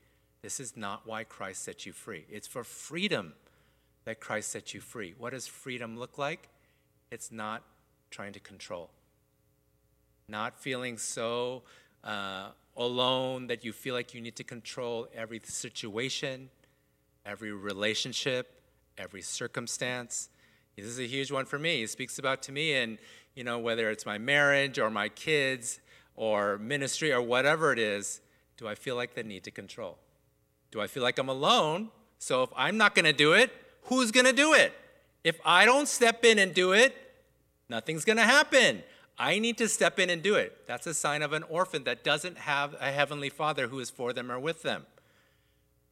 This 0.42 0.58
is 0.58 0.76
not 0.76 1.06
why 1.06 1.24
Christ 1.24 1.62
set 1.62 1.84
you 1.84 1.92
free. 1.92 2.24
It's 2.30 2.46
for 2.46 2.64
freedom 2.64 3.34
that 4.04 4.20
Christ 4.20 4.50
set 4.50 4.72
you 4.72 4.80
free. 4.80 5.14
What 5.18 5.32
does 5.32 5.46
freedom 5.46 5.98
look 5.98 6.16
like? 6.16 6.48
It's 7.10 7.30
not 7.30 7.62
trying 8.10 8.32
to 8.32 8.40
control, 8.40 8.90
not 10.28 10.58
feeling 10.58 10.96
so 10.96 11.62
uh, 12.02 12.48
alone 12.76 13.48
that 13.48 13.64
you 13.64 13.72
feel 13.72 13.94
like 13.94 14.14
you 14.14 14.20
need 14.20 14.36
to 14.36 14.44
control 14.44 15.08
every 15.14 15.40
situation, 15.44 16.48
every 17.26 17.52
relationship, 17.52 18.62
every 18.96 19.22
circumstance. 19.22 20.30
This 20.76 20.86
is 20.86 20.98
a 20.98 21.06
huge 21.06 21.30
one 21.30 21.44
for 21.44 21.58
me. 21.58 21.80
He 21.80 21.86
speaks 21.86 22.18
about 22.18 22.42
to 22.44 22.52
me, 22.52 22.74
and 22.74 22.98
you 23.34 23.44
know 23.44 23.58
whether 23.58 23.90
it's 23.90 24.04
my 24.06 24.18
marriage 24.18 24.78
or 24.78 24.90
my 24.90 25.08
kids 25.08 25.80
or 26.16 26.58
ministry 26.58 27.12
or 27.12 27.22
whatever 27.22 27.72
it 27.72 27.78
is. 27.78 28.20
Do 28.56 28.68
I 28.68 28.74
feel 28.74 28.96
like 28.96 29.14
the 29.14 29.22
need 29.22 29.44
to 29.44 29.50
control? 29.50 29.98
Do 30.70 30.80
I 30.80 30.86
feel 30.86 31.02
like 31.02 31.18
I'm 31.18 31.28
alone? 31.28 31.88
So 32.18 32.42
if 32.42 32.50
I'm 32.54 32.76
not 32.76 32.94
going 32.94 33.06
to 33.06 33.12
do 33.12 33.32
it, 33.32 33.50
who's 33.84 34.10
going 34.10 34.26
to 34.26 34.32
do 34.32 34.52
it? 34.52 34.74
If 35.24 35.40
I 35.44 35.64
don't 35.64 35.88
step 35.88 36.24
in 36.24 36.38
and 36.38 36.52
do 36.52 36.72
it, 36.72 36.94
nothing's 37.68 38.04
going 38.04 38.18
to 38.18 38.24
happen. 38.24 38.82
I 39.18 39.38
need 39.38 39.58
to 39.58 39.68
step 39.68 39.98
in 39.98 40.10
and 40.10 40.22
do 40.22 40.34
it. 40.34 40.66
That's 40.66 40.86
a 40.86 40.94
sign 40.94 41.22
of 41.22 41.32
an 41.32 41.42
orphan 41.44 41.84
that 41.84 42.04
doesn't 42.04 42.38
have 42.38 42.74
a 42.80 42.90
heavenly 42.90 43.28
father 43.28 43.68
who 43.68 43.78
is 43.80 43.90
for 43.90 44.12
them 44.12 44.30
or 44.30 44.38
with 44.38 44.62
them. 44.62 44.86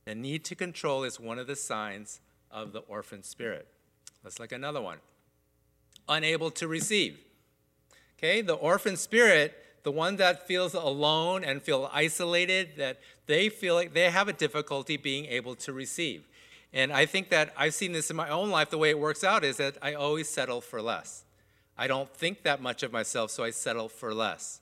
The 0.05 0.15
need 0.15 0.45
to 0.47 0.55
control 0.55 1.05
is 1.05 1.21
one 1.21 1.39
of 1.39 1.47
the 1.47 1.57
signs 1.57 2.21
of 2.51 2.73
the 2.73 2.81
orphan 2.81 3.23
spirit. 3.23 3.69
Let's 4.25 4.41
look 4.41 4.53
another 4.53 4.81
one. 4.81 4.99
Unable 6.09 6.51
to 6.53 6.67
receive. 6.67 7.19
Okay, 8.19 8.41
the 8.41 8.55
orphan 8.55 8.97
spirit, 8.97 9.55
the 9.85 9.93
one 9.93 10.17
that 10.17 10.47
feels 10.47 10.75
alone 10.75 11.45
and 11.45 11.63
feel 11.63 11.89
isolated, 11.93 12.71
that 12.77 12.99
they 13.27 13.49
feel 13.49 13.75
like 13.75 13.95
they 13.95 14.11
have 14.11 14.27
a 14.27 14.33
difficulty 14.33 14.97
being 14.97 15.27
able 15.27 15.55
to 15.55 15.73
receive. 15.73 16.25
And 16.73 16.93
I 16.93 17.07
think 17.07 17.31
that 17.31 17.55
I've 17.57 17.75
seen 17.75 17.93
this 17.93 18.11
in 18.11 18.17
my 18.17 18.29
own 18.29 18.51
life. 18.51 18.71
The 18.71 18.79
way 18.79 18.91
it 18.91 18.99
works 18.99 19.23
out 19.23 19.45
is 19.45 19.57
that 19.59 19.79
I 19.81 19.95
always 19.95 20.29
settle 20.29 20.61
for 20.61 20.83
less. 20.83 21.25
I 21.77 21.87
don't 21.87 22.13
think 22.13 22.43
that 22.43 22.61
much 22.61 22.83
of 22.83 22.93
myself, 22.93 23.31
so 23.31 23.45
I 23.45 23.51
settle 23.51 23.89
for 23.89 24.13
less. 24.13 24.61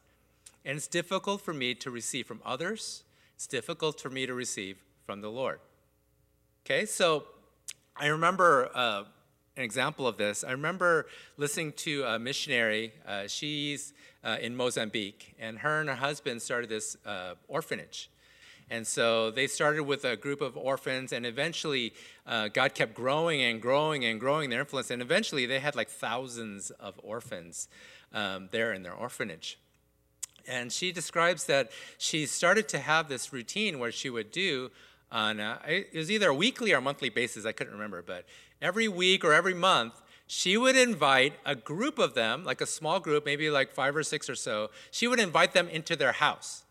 And 0.64 0.76
it's 0.76 0.86
difficult 0.86 1.40
for 1.40 1.54
me 1.54 1.74
to 1.76 1.90
receive 1.90 2.26
from 2.26 2.42
others. 2.44 3.04
It's 3.34 3.46
difficult 3.46 4.00
for 4.00 4.10
me 4.10 4.26
to 4.26 4.34
receive 4.34 4.76
from 5.06 5.22
the 5.22 5.30
Lord. 5.30 5.60
Okay, 6.64 6.84
so 6.84 7.24
I 7.96 8.08
remember 8.08 8.70
uh, 8.74 9.04
an 9.56 9.62
example 9.62 10.06
of 10.06 10.16
this. 10.16 10.44
I 10.44 10.52
remember 10.52 11.06
listening 11.36 11.72
to 11.72 12.04
a 12.04 12.18
missionary. 12.18 12.92
Uh, 13.06 13.26
she's 13.26 13.94
uh, 14.22 14.36
in 14.40 14.54
Mozambique, 14.54 15.34
and 15.38 15.58
her 15.60 15.80
and 15.80 15.88
her 15.88 15.94
husband 15.94 16.42
started 16.42 16.68
this 16.68 16.96
uh, 17.06 17.34
orphanage. 17.48 18.10
And 18.68 18.86
so 18.86 19.30
they 19.30 19.46
started 19.46 19.84
with 19.84 20.04
a 20.04 20.16
group 20.16 20.40
of 20.40 20.56
orphans, 20.56 21.12
and 21.12 21.24
eventually 21.24 21.94
uh, 22.26 22.48
God 22.48 22.74
kept 22.74 22.94
growing 22.94 23.40
and 23.42 23.62
growing 23.62 24.04
and 24.04 24.18
growing 24.18 24.50
their 24.50 24.60
influence. 24.60 24.90
And 24.90 25.00
eventually 25.00 25.46
they 25.46 25.60
had 25.60 25.76
like 25.76 25.88
thousands 25.88 26.70
of 26.72 26.94
orphans 27.02 27.68
um, 28.12 28.48
there 28.50 28.72
in 28.72 28.82
their 28.82 28.94
orphanage. 28.94 29.58
And 30.48 30.72
she 30.72 30.92
describes 30.92 31.46
that 31.46 31.70
she 31.96 32.26
started 32.26 32.68
to 32.68 32.78
have 32.78 33.08
this 33.08 33.32
routine 33.32 33.78
where 33.78 33.92
she 33.92 34.10
would 34.10 34.32
do 34.32 34.70
on, 35.12 35.38
a, 35.38 35.60
it 35.66 35.94
was 35.94 36.10
either 36.10 36.30
a 36.30 36.34
weekly 36.34 36.72
or 36.72 36.80
monthly 36.80 37.08
basis, 37.08 37.46
I 37.46 37.52
couldn't 37.52 37.72
remember, 37.72 38.02
but 38.02 38.26
every 38.60 38.88
week 38.88 39.24
or 39.24 39.32
every 39.32 39.54
month, 39.54 40.02
she 40.26 40.56
would 40.56 40.76
invite 40.76 41.34
a 41.44 41.54
group 41.54 41.98
of 41.98 42.14
them, 42.14 42.44
like 42.44 42.60
a 42.60 42.66
small 42.66 42.98
group, 42.98 43.24
maybe 43.24 43.48
like 43.50 43.72
five 43.72 43.94
or 43.94 44.02
six 44.02 44.28
or 44.28 44.34
so, 44.34 44.70
she 44.90 45.06
would 45.06 45.20
invite 45.20 45.52
them 45.52 45.68
into 45.68 45.94
their 45.94 46.12
house 46.12 46.64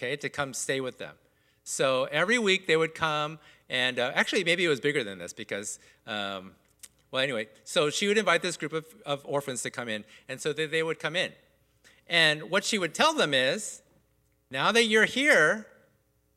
okay, 0.00 0.16
to 0.16 0.28
come 0.28 0.54
stay 0.54 0.80
with 0.80 0.98
them. 0.98 1.14
So 1.62 2.04
every 2.10 2.38
week 2.38 2.66
they 2.66 2.76
would 2.76 2.94
come, 2.94 3.38
and 3.68 3.98
uh, 3.98 4.12
actually, 4.14 4.44
maybe 4.44 4.64
it 4.64 4.68
was 4.68 4.80
bigger 4.80 5.04
than 5.04 5.18
this 5.18 5.32
because, 5.32 5.78
um, 6.06 6.52
well, 7.10 7.22
anyway, 7.22 7.48
so 7.64 7.90
she 7.90 8.08
would 8.08 8.18
invite 8.18 8.42
this 8.42 8.56
group 8.56 8.72
of, 8.72 8.86
of 9.04 9.20
orphans 9.24 9.62
to 9.62 9.70
come 9.70 9.88
in, 9.88 10.04
and 10.28 10.40
so 10.40 10.52
they, 10.52 10.66
they 10.66 10.82
would 10.82 10.98
come 10.98 11.16
in. 11.16 11.32
And 12.08 12.50
what 12.50 12.64
she 12.64 12.78
would 12.78 12.94
tell 12.94 13.12
them 13.12 13.34
is, 13.34 13.82
now 14.50 14.72
that 14.72 14.84
you're 14.84 15.04
here, 15.04 15.66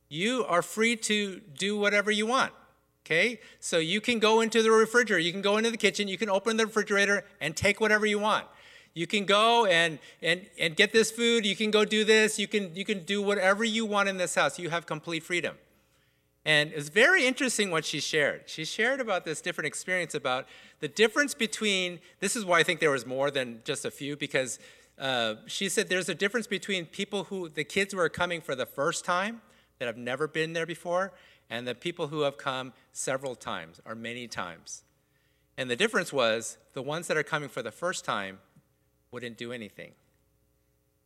you 0.10 0.46
are 0.46 0.62
free 0.62 0.96
to 0.98 1.40
do 1.58 1.78
whatever 1.78 2.12
you 2.12 2.28
want. 2.28 2.52
Okay? 3.06 3.40
So 3.60 3.80
you 3.80 4.00
can 4.00 4.20
go 4.20 4.42
into 4.42 4.64
the 4.64 4.72
refrigerator, 4.72 5.20
you 5.20 5.32
can 5.32 5.42
go 5.42 5.58
into 5.58 5.72
the 5.72 5.78
kitchen, 5.78 6.08
you 6.08 6.18
can 6.18 6.30
open 6.30 6.58
the 6.58 6.66
refrigerator 6.66 7.26
and 7.42 7.56
take 7.56 7.82
whatever 7.82 8.06
you 8.06 8.20
want. 8.20 8.46
You 8.94 9.08
can 9.08 9.26
go 9.26 9.66
and, 9.66 9.98
and, 10.22 10.46
and 10.60 10.76
get 10.76 10.94
this 10.94 11.10
food. 11.10 11.46
You 11.46 11.56
can 11.56 11.72
go 11.72 11.84
do 11.84 12.04
this. 12.04 12.38
You 12.38 12.48
can, 12.48 12.76
you 12.76 12.86
can 12.86 13.04
do 13.04 13.22
whatever 13.22 13.64
you 13.64 13.86
want 13.86 14.08
in 14.08 14.18
this 14.18 14.36
house. 14.36 14.60
You 14.60 14.70
have 14.70 14.86
complete 14.86 15.24
freedom. 15.24 15.58
And 16.46 16.72
it's 16.74 16.90
very 16.90 17.26
interesting 17.26 17.72
what 17.72 17.86
she 17.86 18.00
shared. 18.00 18.44
She 18.46 18.66
shared 18.66 19.00
about 19.00 19.26
this 19.26 19.42
different 19.42 19.68
experience 19.68 20.14
about 20.14 20.46
the 20.80 20.88
difference 20.88 21.34
between, 21.34 22.00
this 22.20 22.36
is 22.36 22.46
why 22.46 22.60
I 22.60 22.64
think 22.64 22.82
there 22.82 22.92
was 22.92 23.06
more 23.06 23.32
than 23.32 23.62
just 23.64 23.86
a 23.86 23.92
few, 23.92 24.16
because 24.16 24.60
uh, 25.00 25.36
she 25.48 25.70
said 25.70 25.90
there's 25.90 26.10
a 26.10 26.16
difference 26.16 26.46
between 26.46 26.86
people 26.86 27.26
who, 27.26 27.50
the 27.50 27.64
kids 27.64 27.94
who 27.94 28.00
are 28.00 28.10
coming 28.10 28.42
for 28.42 28.56
the 28.56 28.66
first 28.66 29.06
time, 29.06 29.42
that 29.80 29.86
have 29.86 29.98
never 29.98 30.28
been 30.28 30.54
there 30.54 30.66
before, 30.66 31.14
and 31.54 31.68
the 31.68 31.76
people 31.76 32.08
who 32.08 32.22
have 32.22 32.36
come 32.36 32.74
several 32.94 33.36
times 33.36 33.80
or 33.86 33.94
many 33.94 34.28
times. 34.28 34.84
And 35.56 35.70
the 35.70 35.76
difference 35.76 36.12
was 36.12 36.58
the 36.74 36.82
ones 36.82 37.06
that 37.06 37.16
are 37.16 37.22
coming 37.22 37.48
for 37.48 37.62
the 37.62 37.72
first 37.72 38.04
time 38.04 38.40
wouldn't 39.12 39.38
do 39.38 39.52
anything. 39.52 39.92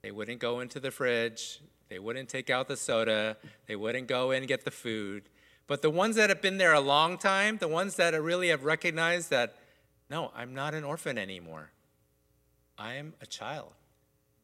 They 0.02 0.12
wouldn't 0.12 0.40
go 0.40 0.62
into 0.62 0.80
the 0.80 0.90
fridge, 0.90 1.60
they 1.90 2.00
wouldn't 2.00 2.30
take 2.30 2.50
out 2.50 2.70
the 2.70 2.78
soda, 2.78 3.36
they 3.68 3.76
wouldn't 3.76 4.08
go 4.08 4.32
in 4.32 4.38
and 4.38 4.48
get 4.48 4.64
the 4.64 4.72
food. 4.72 5.24
But 5.68 5.82
the 5.82 5.90
ones 5.90 6.16
that 6.16 6.30
have 6.30 6.42
been 6.42 6.58
there 6.58 6.74
a 6.74 6.80
long 6.80 7.18
time, 7.18 7.58
the 7.58 7.68
ones 7.68 7.98
that 7.98 8.14
really 8.14 8.48
have 8.48 8.64
recognized 8.64 9.30
that, 9.32 9.58
no, 10.10 10.32
I'm 10.34 10.54
not 10.54 10.74
an 10.74 10.86
orphan 10.86 11.18
anymore. 11.18 11.72
I 12.78 12.94
am 12.94 13.16
a 13.20 13.26
child. 13.26 13.74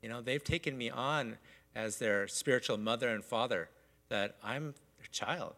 You 0.02 0.10
know, 0.10 0.20
they've 0.20 0.44
taken 0.44 0.78
me 0.78 0.90
on 0.90 1.38
as 1.74 2.00
their 2.00 2.28
spiritual 2.28 2.76
mother 2.76 3.08
and 3.08 3.24
father, 3.24 3.70
that 4.10 4.36
I'm 4.44 4.74
their 4.98 5.08
child. 5.10 5.54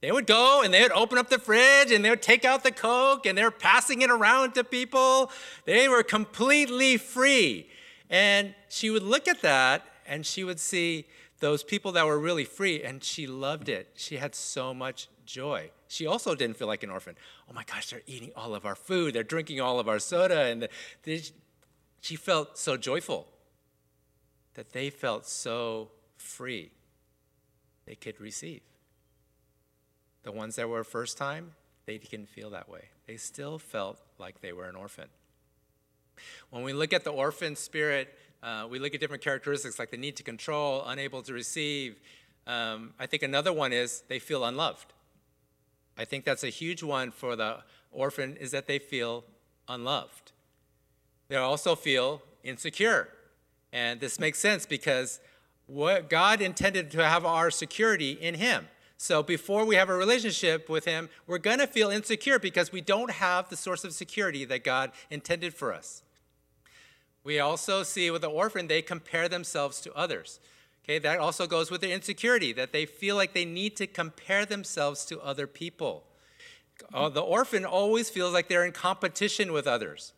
They 0.00 0.12
would 0.12 0.26
go 0.26 0.62
and 0.62 0.72
they 0.72 0.82
would 0.82 0.92
open 0.92 1.18
up 1.18 1.30
the 1.30 1.38
fridge 1.38 1.90
and 1.90 2.04
they 2.04 2.10
would 2.10 2.22
take 2.22 2.44
out 2.44 2.62
the 2.62 2.70
Coke 2.70 3.24
and 3.26 3.36
they're 3.36 3.50
passing 3.50 4.02
it 4.02 4.10
around 4.10 4.54
to 4.54 4.64
people. 4.64 5.30
They 5.64 5.88
were 5.88 6.02
completely 6.02 6.96
free. 6.96 7.68
And 8.10 8.54
she 8.68 8.90
would 8.90 9.02
look 9.02 9.26
at 9.26 9.42
that 9.42 9.84
and 10.06 10.24
she 10.24 10.44
would 10.44 10.60
see 10.60 11.06
those 11.40 11.62
people 11.62 11.92
that 11.92 12.06
were 12.06 12.18
really 12.18 12.44
free 12.44 12.82
and 12.82 13.02
she 13.02 13.26
loved 13.26 13.68
it. 13.68 13.88
She 13.94 14.16
had 14.16 14.34
so 14.34 14.72
much 14.72 15.08
joy. 15.24 15.70
She 15.88 16.06
also 16.06 16.34
didn't 16.34 16.56
feel 16.56 16.68
like 16.68 16.82
an 16.82 16.90
orphan. 16.90 17.16
Oh 17.50 17.52
my 17.52 17.64
gosh, 17.64 17.90
they're 17.90 18.02
eating 18.06 18.32
all 18.36 18.54
of 18.54 18.66
our 18.66 18.76
food, 18.76 19.14
they're 19.14 19.22
drinking 19.22 19.60
all 19.60 19.80
of 19.80 19.88
our 19.88 19.98
soda. 19.98 20.40
And 20.42 20.68
she 22.00 22.16
felt 22.16 22.58
so 22.58 22.76
joyful 22.76 23.28
that 24.54 24.72
they 24.72 24.90
felt 24.90 25.26
so 25.26 25.90
free 26.16 26.70
they 27.86 27.94
could 27.94 28.20
receive. 28.20 28.60
The 30.26 30.32
ones 30.32 30.56
that 30.56 30.68
were 30.68 30.82
first 30.82 31.16
time, 31.16 31.52
they 31.86 31.98
didn't 31.98 32.28
feel 32.28 32.50
that 32.50 32.68
way. 32.68 32.86
They 33.06 33.16
still 33.16 33.60
felt 33.60 34.00
like 34.18 34.40
they 34.40 34.52
were 34.52 34.64
an 34.64 34.74
orphan. 34.74 35.06
When 36.50 36.64
we 36.64 36.72
look 36.72 36.92
at 36.92 37.04
the 37.04 37.10
orphan 37.10 37.54
spirit, 37.54 38.12
uh, 38.42 38.66
we 38.68 38.80
look 38.80 38.92
at 38.92 38.98
different 38.98 39.22
characteristics 39.22 39.78
like 39.78 39.92
the 39.92 39.96
need 39.96 40.16
to 40.16 40.24
control, 40.24 40.82
unable 40.84 41.22
to 41.22 41.32
receive. 41.32 42.00
Um, 42.44 42.92
I 42.98 43.06
think 43.06 43.22
another 43.22 43.52
one 43.52 43.72
is 43.72 44.02
they 44.08 44.18
feel 44.18 44.44
unloved. 44.44 44.92
I 45.96 46.04
think 46.04 46.24
that's 46.24 46.42
a 46.42 46.48
huge 46.48 46.82
one 46.82 47.12
for 47.12 47.36
the 47.36 47.58
orphan 47.92 48.36
is 48.36 48.50
that 48.50 48.66
they 48.66 48.80
feel 48.80 49.22
unloved. 49.68 50.32
They 51.28 51.36
also 51.36 51.76
feel 51.76 52.20
insecure. 52.42 53.10
And 53.72 54.00
this 54.00 54.18
makes 54.18 54.40
sense 54.40 54.66
because 54.66 55.20
what 55.68 56.10
God 56.10 56.40
intended 56.40 56.90
to 56.90 57.06
have 57.06 57.24
our 57.24 57.48
security 57.52 58.10
in 58.10 58.34
Him. 58.34 58.66
So 58.98 59.22
before 59.22 59.64
we 59.64 59.76
have 59.76 59.90
a 59.90 59.94
relationship 59.94 60.68
with 60.68 60.84
Him, 60.84 61.08
we're 61.26 61.38
going 61.38 61.58
to 61.58 61.66
feel 61.66 61.90
insecure 61.90 62.38
because 62.38 62.72
we 62.72 62.80
don't 62.80 63.10
have 63.10 63.48
the 63.48 63.56
source 63.56 63.84
of 63.84 63.92
security 63.92 64.44
that 64.46 64.64
God 64.64 64.92
intended 65.10 65.54
for 65.54 65.72
us. 65.72 66.02
We 67.22 67.40
also 67.40 67.82
see 67.82 68.10
with 68.10 68.22
the 68.22 68.30
orphan, 68.30 68.68
they 68.68 68.82
compare 68.82 69.28
themselves 69.28 69.80
to 69.82 69.92
others. 69.94 70.40
Okay, 70.84 71.00
that 71.00 71.18
also 71.18 71.48
goes 71.48 71.70
with 71.70 71.80
their 71.80 71.90
insecurity, 71.90 72.52
that 72.52 72.72
they 72.72 72.86
feel 72.86 73.16
like 73.16 73.34
they 73.34 73.44
need 73.44 73.74
to 73.76 73.88
compare 73.88 74.46
themselves 74.46 75.04
to 75.06 75.20
other 75.20 75.48
people. 75.48 76.04
Uh, 76.94 77.08
the 77.08 77.20
orphan 77.20 77.64
always 77.64 78.08
feels 78.08 78.32
like 78.32 78.48
they're 78.48 78.64
in 78.64 78.70
competition 78.70 79.52
with 79.52 79.66
others. 79.66 80.12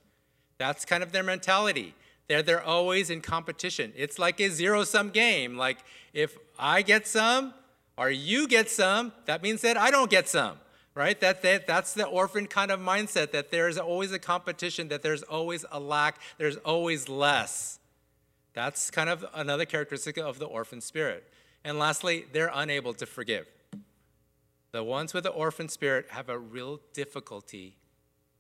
That's 0.58 0.85
kind 0.85 1.02
of 1.02 1.12
their 1.12 1.23
mentality. 1.23 1.94
They're, 2.26 2.42
they're 2.42 2.62
always 2.62 3.08
in 3.08 3.23
competition. 3.23 3.94
It's 3.97 4.18
like 4.18 4.38
a 4.40 4.50
zero 4.50 4.85
sum 4.85 5.08
game. 5.08 5.56
Like, 5.56 5.78
if 6.12 6.37
I 6.58 6.82
get 6.82 7.06
some, 7.06 7.54
or 7.99 8.11
you 8.11 8.47
get 8.49 8.71
some, 8.71 9.12
that 9.26 9.43
means 9.43 9.61
that 9.62 9.76
I 9.76 9.90
don't 9.90 10.11
get 10.11 10.28
some. 10.28 10.59
right? 10.99 11.21
That, 11.21 11.43
that 11.43 11.69
that's 11.69 11.95
the 11.95 12.07
orphan 12.07 12.49
kind 12.49 12.73
of 12.73 12.81
mindset 12.81 13.31
that 13.31 13.52
there's 13.52 13.78
always 13.78 14.11
a 14.11 14.19
competition, 14.19 14.88
that 14.88 15.02
there's 15.02 15.23
always 15.23 15.64
a 15.71 15.78
lack, 15.78 16.21
there's 16.38 16.57
always 16.57 17.09
less. 17.09 17.78
That's 18.52 18.90
kind 18.90 19.09
of 19.09 19.25
another 19.33 19.64
characteristic 19.64 20.19
of 20.19 20.40
the 20.40 20.47
orphan 20.47 20.81
spirit. 20.81 21.33
And 21.62 21.78
lastly, 21.78 22.26
they're 22.33 22.50
unable 22.52 22.95
to 22.95 23.07
forgive. 23.07 23.47
The 24.73 24.83
ones 24.83 25.14
with 25.14 25.23
the 25.23 25.31
orphan 25.31 25.69
spirit 25.69 26.07
have 26.11 26.28
a 26.28 26.38
real 26.38 26.81
difficulty 26.93 27.76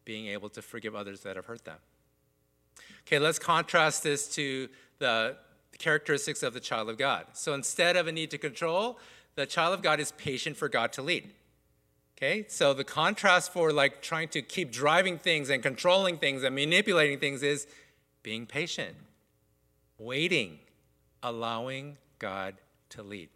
being 0.04 0.26
able 0.26 0.48
to 0.50 0.60
forgive 0.60 0.96
others 0.96 1.20
that 1.20 1.36
have 1.36 1.46
hurt 1.46 1.64
them. 1.64 1.78
Okay, 3.02 3.20
let's 3.20 3.38
contrast 3.38 4.02
this 4.02 4.26
to 4.34 4.68
the 4.98 5.36
characteristics 5.78 6.42
of 6.42 6.54
the 6.54 6.60
child 6.60 6.88
of 6.88 6.98
God. 6.98 7.26
So 7.34 7.54
instead 7.54 7.96
of 7.96 8.08
a 8.08 8.12
need 8.12 8.32
to 8.32 8.38
control, 8.38 8.98
the 9.38 9.46
child 9.46 9.72
of 9.72 9.82
God 9.82 10.00
is 10.00 10.10
patient 10.12 10.56
for 10.56 10.68
God 10.68 10.92
to 10.94 11.02
lead. 11.02 11.30
Okay, 12.16 12.44
so 12.48 12.74
the 12.74 12.82
contrast 12.82 13.52
for 13.52 13.72
like 13.72 14.02
trying 14.02 14.26
to 14.30 14.42
keep 14.42 14.72
driving 14.72 15.16
things 15.16 15.48
and 15.48 15.62
controlling 15.62 16.18
things 16.18 16.42
and 16.42 16.54
manipulating 16.56 17.20
things 17.20 17.44
is 17.44 17.68
being 18.24 18.44
patient, 18.44 18.96
waiting, 19.96 20.58
allowing 21.22 21.98
God 22.18 22.56
to 22.90 23.04
lead 23.04 23.28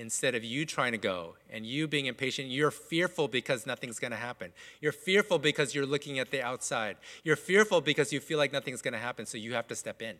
instead 0.00 0.34
of 0.34 0.42
you 0.42 0.64
trying 0.64 0.92
to 0.92 0.98
go 0.98 1.36
and 1.50 1.66
you 1.66 1.86
being 1.86 2.06
impatient, 2.06 2.48
you're 2.48 2.70
fearful 2.70 3.28
because 3.28 3.66
nothing's 3.66 3.98
going 3.98 4.10
to 4.10 4.16
happen. 4.16 4.50
You're 4.80 4.92
fearful 4.92 5.38
because 5.38 5.74
you're 5.74 5.84
looking 5.84 6.18
at 6.18 6.30
the 6.30 6.42
outside. 6.42 6.96
You're 7.22 7.36
fearful 7.36 7.82
because 7.82 8.10
you 8.10 8.18
feel 8.18 8.38
like 8.38 8.50
nothing's 8.50 8.80
going 8.80 8.94
to 8.94 8.98
happen, 8.98 9.26
so 9.26 9.36
you 9.36 9.52
have 9.52 9.68
to 9.68 9.76
step 9.76 10.00
in. 10.00 10.16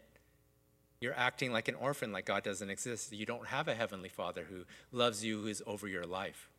You're 1.00 1.16
acting 1.16 1.52
like 1.52 1.68
an 1.68 1.74
orphan, 1.76 2.12
like 2.12 2.26
God 2.26 2.42
doesn't 2.42 2.68
exist. 2.68 3.12
You 3.12 3.24
don't 3.24 3.46
have 3.46 3.68
a 3.68 3.74
heavenly 3.74 4.10
father 4.10 4.46
who 4.50 4.64
loves 4.92 5.24
you, 5.24 5.40
who 5.40 5.48
is 5.48 5.62
over 5.66 5.88
your 5.88 6.04
life. 6.04 6.50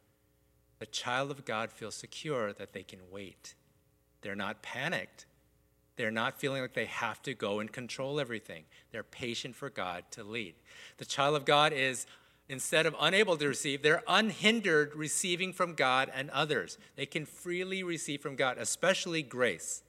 The 0.79 0.87
child 0.87 1.29
of 1.29 1.45
God 1.45 1.71
feels 1.71 1.93
secure 1.93 2.51
that 2.53 2.73
they 2.73 2.81
can 2.81 2.99
wait. 3.11 3.53
They're 4.21 4.35
not 4.35 4.63
panicked. 4.63 5.27
They're 5.95 6.09
not 6.09 6.39
feeling 6.39 6.63
like 6.63 6.73
they 6.73 6.85
have 6.85 7.21
to 7.23 7.35
go 7.35 7.59
and 7.59 7.71
control 7.71 8.19
everything. 8.19 8.63
They're 8.91 9.03
patient 9.03 9.55
for 9.55 9.69
God 9.69 10.05
to 10.11 10.23
lead. 10.23 10.55
The 10.97 11.05
child 11.05 11.35
of 11.35 11.45
God 11.45 11.73
is 11.73 12.07
instead 12.49 12.87
of 12.87 12.95
unable 12.99 13.37
to 13.37 13.47
receive, 13.47 13.83
they're 13.83 14.03
unhindered 14.07 14.95
receiving 14.95 15.53
from 15.53 15.75
God 15.75 16.11
and 16.13 16.29
others. 16.31 16.79
They 16.95 17.05
can 17.05 17.25
freely 17.25 17.83
receive 17.83 18.21
from 18.21 18.35
God, 18.35 18.57
especially 18.57 19.21
grace. 19.21 19.83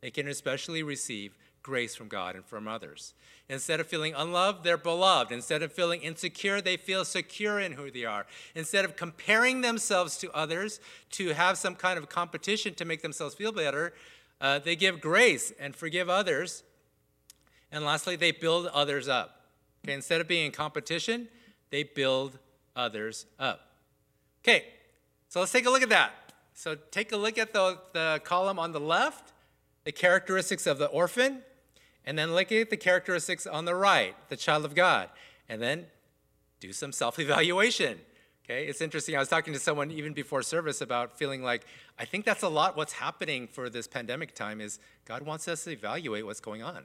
They 0.00 0.10
can 0.10 0.26
especially 0.26 0.82
receive 0.82 1.36
grace 1.62 1.94
from 1.94 2.08
God 2.08 2.34
and 2.34 2.44
from 2.44 2.66
others. 2.66 3.14
Instead 3.48 3.80
of 3.80 3.86
feeling 3.86 4.14
unloved, 4.14 4.62
they're 4.62 4.76
beloved. 4.76 5.32
Instead 5.32 5.62
of 5.62 5.72
feeling 5.72 6.02
insecure, 6.02 6.60
they 6.60 6.76
feel 6.76 7.04
secure 7.04 7.58
in 7.58 7.72
who 7.72 7.90
they 7.90 8.04
are. 8.04 8.26
Instead 8.54 8.84
of 8.84 8.96
comparing 8.96 9.60
themselves 9.60 10.16
to 10.18 10.30
others 10.32 10.78
to 11.10 11.30
have 11.30 11.58
some 11.58 11.74
kind 11.74 11.98
of 11.98 12.08
competition 12.08 12.74
to 12.74 12.84
make 12.84 13.02
themselves 13.02 13.34
feel 13.34 13.50
better, 13.50 13.92
uh, 14.40 14.58
they 14.58 14.76
give 14.76 15.00
grace 15.00 15.52
and 15.58 15.74
forgive 15.74 16.08
others. 16.08 16.62
And 17.72 17.84
lastly, 17.84 18.16
they 18.16 18.30
build 18.30 18.66
others 18.68 19.08
up. 19.08 19.46
Okay, 19.84 19.94
instead 19.94 20.20
of 20.20 20.28
being 20.28 20.46
in 20.46 20.52
competition, 20.52 21.28
they 21.70 21.82
build 21.82 22.38
others 22.76 23.26
up. 23.38 23.68
Okay, 24.44 24.64
so 25.28 25.40
let's 25.40 25.52
take 25.52 25.66
a 25.66 25.70
look 25.70 25.82
at 25.82 25.88
that. 25.88 26.12
So 26.54 26.76
take 26.90 27.12
a 27.12 27.16
look 27.16 27.38
at 27.38 27.52
the, 27.52 27.78
the 27.94 28.20
column 28.22 28.58
on 28.58 28.72
the 28.72 28.80
left, 28.80 29.32
the 29.84 29.92
characteristics 29.92 30.66
of 30.66 30.78
the 30.78 30.86
orphan, 30.86 31.42
and 32.04 32.18
then 32.18 32.34
look 32.34 32.50
at 32.52 32.70
the 32.70 32.76
characteristics 32.76 33.46
on 33.46 33.64
the 33.64 33.74
right, 33.74 34.14
the 34.28 34.36
child 34.36 34.64
of 34.64 34.74
God, 34.74 35.10
and 35.48 35.60
then 35.60 35.86
do 36.60 36.72
some 36.72 36.92
self 36.92 37.18
evaluation. 37.18 37.98
Okay, 38.44 38.66
it's 38.66 38.80
interesting. 38.80 39.14
I 39.14 39.20
was 39.20 39.28
talking 39.28 39.52
to 39.54 39.60
someone 39.60 39.92
even 39.92 40.12
before 40.12 40.42
service 40.42 40.80
about 40.80 41.16
feeling 41.16 41.42
like 41.42 41.64
I 41.98 42.04
think 42.04 42.24
that's 42.24 42.42
a 42.42 42.48
lot 42.48 42.76
what's 42.76 42.94
happening 42.94 43.46
for 43.46 43.70
this 43.70 43.86
pandemic 43.86 44.34
time 44.34 44.60
is 44.60 44.80
God 45.04 45.22
wants 45.22 45.46
us 45.46 45.64
to 45.64 45.70
evaluate 45.70 46.26
what's 46.26 46.40
going 46.40 46.62
on. 46.62 46.84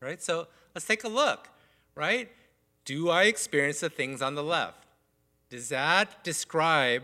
Right? 0.00 0.22
So 0.22 0.46
let's 0.74 0.86
take 0.86 1.02
a 1.02 1.08
look, 1.08 1.48
right? 1.96 2.30
Do 2.84 3.10
I 3.10 3.24
experience 3.24 3.80
the 3.80 3.90
things 3.90 4.22
on 4.22 4.36
the 4.36 4.44
left? 4.44 4.86
Does 5.50 5.68
that 5.70 6.22
describe 6.22 7.02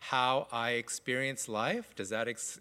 how 0.00 0.46
I 0.52 0.72
experience 0.72 1.48
life? 1.48 1.94
Does 1.96 2.10
that 2.10 2.28
ex- 2.28 2.60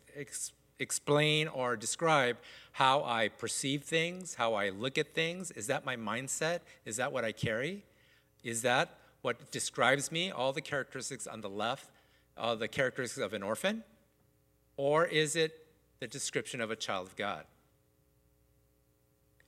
explain 0.84 1.48
or 1.48 1.76
describe 1.76 2.38
how 2.74 3.04
I 3.04 3.30
perceive 3.30 3.84
things, 3.84 4.36
how 4.36 4.54
I 4.54 4.70
look 4.70 4.98
at 4.98 5.16
things? 5.16 5.50
Is 5.52 5.68
that 5.68 5.86
my 5.86 5.96
mindset? 5.96 6.60
Is 6.86 6.98
that 6.98 7.12
what 7.12 7.26
I 7.26 7.32
carry? 7.32 7.84
Is 8.44 8.62
that 8.62 8.98
what 9.22 9.52
describes 9.52 10.12
me, 10.12 10.30
all 10.30 10.54
the 10.54 10.62
characteristics 10.62 11.26
on 11.26 11.42
the 11.42 11.50
left, 11.50 11.90
all 12.38 12.56
the 12.56 12.68
characteristics 12.68 13.24
of 13.24 13.34
an 13.34 13.42
orphan? 13.42 13.84
Or 14.78 15.06
is 15.06 15.36
it 15.36 15.66
the 16.00 16.08
description 16.08 16.62
of 16.62 16.70
a 16.70 16.76
child 16.76 17.08
of 17.08 17.16
God? 17.16 17.46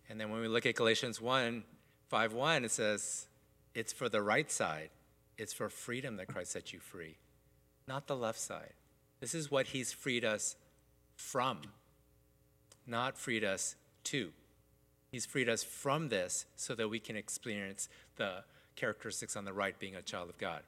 And 0.10 0.20
then 0.20 0.30
when 0.30 0.42
we 0.42 0.48
look 0.48 0.66
at 0.66 0.76
Galatians 0.76 1.20
1, 1.20 1.64
5 2.08 2.34
1, 2.34 2.66
it 2.66 2.72
says, 2.72 3.28
It's 3.74 3.92
for 3.92 4.08
the 4.08 4.22
right 4.22 4.52
side. 4.52 4.90
It's 5.38 5.52
for 5.54 5.68
freedom 5.68 6.16
that 6.18 6.28
Christ 6.28 6.52
set 6.52 6.72
you 6.72 6.80
free, 6.80 7.18
not 7.88 8.08
the 8.08 8.16
left 8.16 8.40
side. 8.40 8.74
This 9.20 9.34
is 9.36 9.52
what 9.52 9.68
he's 9.68 9.92
freed 9.92 10.24
us 10.24 10.56
from, 11.16 11.62
not 12.86 13.18
freed 13.18 13.44
us 13.44 13.76
to. 14.06 14.32
He's 15.12 15.26
freed 15.26 15.50
us 15.50 15.64
from 15.64 16.10
this 16.10 16.46
so 16.56 16.76
that 16.76 16.90
we 16.90 17.00
can 17.00 17.16
experience 17.16 17.88
the 18.18 18.44
characteristics 18.76 19.36
on 19.36 19.46
the 19.46 19.54
right 19.54 19.78
being 19.80 19.96
a 19.96 20.02
child 20.02 20.30
of 20.30 20.38
God. 20.38 20.62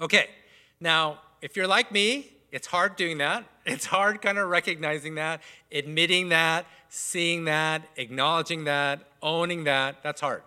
Okay, 0.00 0.28
now, 0.80 1.20
if 1.42 1.56
you're 1.56 1.66
like 1.66 1.90
me, 1.90 2.32
it's 2.52 2.66
hard 2.66 2.96
doing 2.96 3.18
that. 3.18 3.44
It's 3.66 3.86
hard 3.86 4.22
kind 4.22 4.38
of 4.38 4.48
recognizing 4.48 5.16
that, 5.16 5.40
admitting 5.72 6.28
that, 6.28 6.66
seeing 6.88 7.46
that, 7.46 7.82
acknowledging 7.96 8.62
that, 8.64 9.00
owning 9.20 9.64
that. 9.64 10.04
That's 10.04 10.20
hard. 10.20 10.44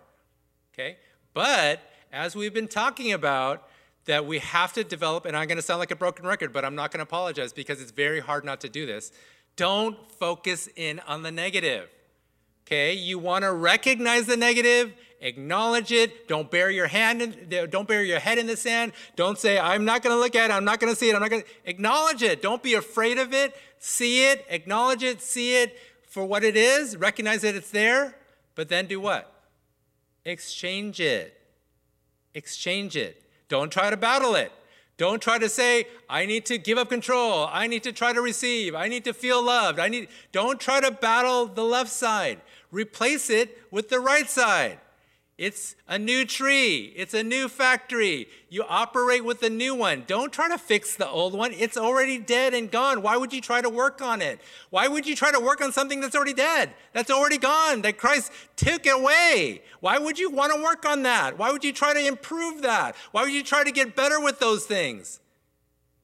Okay? 0.73 0.95
But 1.33 1.81
as 2.13 2.33
we've 2.33 2.53
been 2.53 2.69
talking 2.69 3.11
about, 3.11 3.67
that 4.05 4.25
we 4.25 4.39
have 4.39 4.73
to 4.73 4.83
develop, 4.83 5.25
and 5.25 5.35
I'm 5.35 5.47
going 5.47 5.57
to 5.57 5.61
sound 5.61 5.79
like 5.79 5.91
a 5.91 5.95
broken 5.95 6.25
record, 6.25 6.51
but 6.51 6.65
I'm 6.65 6.75
not 6.75 6.91
going 6.91 6.99
to 6.99 7.03
apologize 7.03 7.53
because 7.53 7.81
it's 7.81 7.91
very 7.91 8.19
hard 8.19 8.43
not 8.43 8.61
to 8.61 8.69
do 8.69 8.85
this. 8.85 9.11
Don't 9.55 9.97
focus 10.13 10.69
in 10.75 10.99
on 11.01 11.21
the 11.23 11.31
negative. 11.31 11.89
Okay? 12.65 12.93
You 12.93 13.19
want 13.19 13.43
to 13.43 13.51
recognize 13.51 14.25
the 14.25 14.37
negative 14.37 14.93
acknowledge 15.21 15.91
it. 15.91 16.27
Don't 16.27 16.49
bury 16.49 16.75
your 16.75 16.87
hand 16.87 17.21
in, 17.21 17.69
don't 17.69 17.87
bury 17.87 18.07
your 18.07 18.19
head 18.19 18.37
in 18.37 18.47
the 18.47 18.55
sand. 18.55 18.93
Don't 19.15 19.37
say, 19.37 19.59
I'm 19.59 19.85
not 19.85 20.01
going 20.01 20.15
to 20.15 20.19
look 20.19 20.35
at 20.35 20.49
it. 20.49 20.53
I'm 20.53 20.63
not 20.63 20.79
going 20.79 20.93
to 20.93 20.97
see 20.97 21.09
it. 21.09 21.15
I'm 21.15 21.21
not 21.21 21.29
going 21.29 21.43
to 21.43 21.47
acknowledge 21.65 22.23
it. 22.23 22.41
Don't 22.41 22.63
be 22.63 22.75
afraid 22.75 23.17
of 23.17 23.33
it. 23.33 23.53
See 23.79 24.29
it, 24.29 24.45
acknowledge 24.49 25.03
it, 25.03 25.21
see 25.21 25.61
it 25.61 25.77
for 26.09 26.25
what 26.25 26.43
it 26.43 26.57
is, 26.57 26.97
recognize 26.97 27.41
that 27.41 27.55
it's 27.55 27.71
there, 27.71 28.15
but 28.55 28.67
then 28.67 28.87
do 28.87 28.99
what? 28.99 29.31
Exchange 30.25 30.99
it. 30.99 31.39
Exchange 32.33 32.97
it. 32.97 33.23
Don't 33.49 33.71
try 33.71 33.89
to 33.89 33.97
battle 33.97 34.35
it. 34.35 34.51
Don't 34.97 35.21
try 35.21 35.37
to 35.37 35.49
say, 35.49 35.87
I 36.09 36.25
need 36.25 36.45
to 36.47 36.57
give 36.57 36.77
up 36.77 36.89
control. 36.89 37.47
I 37.51 37.67
need 37.67 37.83
to 37.83 37.91
try 37.91 38.13
to 38.13 38.21
receive. 38.21 38.75
I 38.75 38.87
need 38.87 39.05
to 39.05 39.13
feel 39.13 39.41
loved. 39.41 39.79
I 39.79 39.87
need 39.87 40.09
don't 40.31 40.59
try 40.59 40.81
to 40.81 40.91
battle 40.91 41.45
the 41.45 41.63
left 41.63 41.89
side. 41.89 42.41
Replace 42.71 43.29
it 43.29 43.57
with 43.71 43.89
the 43.89 43.99
right 43.99 44.29
side. 44.29 44.79
It's 45.39 45.77
a 45.87 45.97
new 45.97 46.25
tree. 46.25 46.91
It's 46.97 47.13
a 47.13 47.23
new 47.23 47.47
factory. 47.47 48.27
You 48.49 48.65
operate 48.67 49.23
with 49.23 49.39
the 49.39 49.49
new 49.49 49.73
one. 49.73 50.03
Don't 50.05 50.33
try 50.33 50.49
to 50.49 50.57
fix 50.57 50.97
the 50.97 51.07
old 51.07 51.33
one. 51.33 51.53
It's 51.53 51.77
already 51.77 52.17
dead 52.17 52.53
and 52.53 52.69
gone. 52.69 53.01
Why 53.01 53.15
would 53.15 53.31
you 53.31 53.39
try 53.39 53.61
to 53.61 53.69
work 53.69 54.01
on 54.01 54.21
it? 54.21 54.41
Why 54.69 54.89
would 54.89 55.07
you 55.07 55.15
try 55.15 55.31
to 55.31 55.39
work 55.39 55.61
on 55.61 55.71
something 55.71 56.01
that's 56.01 56.13
already 56.13 56.33
dead, 56.33 56.73
that's 56.91 57.09
already 57.09 57.37
gone, 57.37 57.83
that 57.83 57.97
Christ 57.97 58.33
took 58.57 58.85
away? 58.85 59.61
Why 59.79 59.97
would 59.97 60.19
you 60.19 60.29
want 60.29 60.53
to 60.53 60.61
work 60.61 60.85
on 60.85 61.03
that? 61.03 61.37
Why 61.37 61.53
would 61.53 61.63
you 61.63 61.71
try 61.71 61.93
to 61.93 62.05
improve 62.05 62.63
that? 62.63 62.97
Why 63.13 63.23
would 63.23 63.31
you 63.31 63.41
try 63.41 63.63
to 63.63 63.71
get 63.71 63.95
better 63.95 64.19
with 64.19 64.39
those 64.39 64.65
things? 64.65 65.21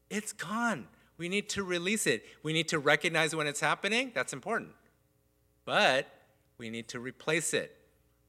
It's 0.09 0.31
gone. 0.31 0.87
We 1.17 1.27
need 1.27 1.49
to 1.49 1.63
release 1.65 2.07
it. 2.07 2.23
We 2.41 2.53
need 2.53 2.69
to 2.69 2.79
recognize 2.79 3.35
when 3.35 3.47
it's 3.47 3.59
happening. 3.59 4.13
That's 4.15 4.31
important. 4.31 4.71
But 5.65 6.07
we 6.57 6.69
need 6.69 6.87
to 6.87 7.01
replace 7.01 7.53
it 7.53 7.75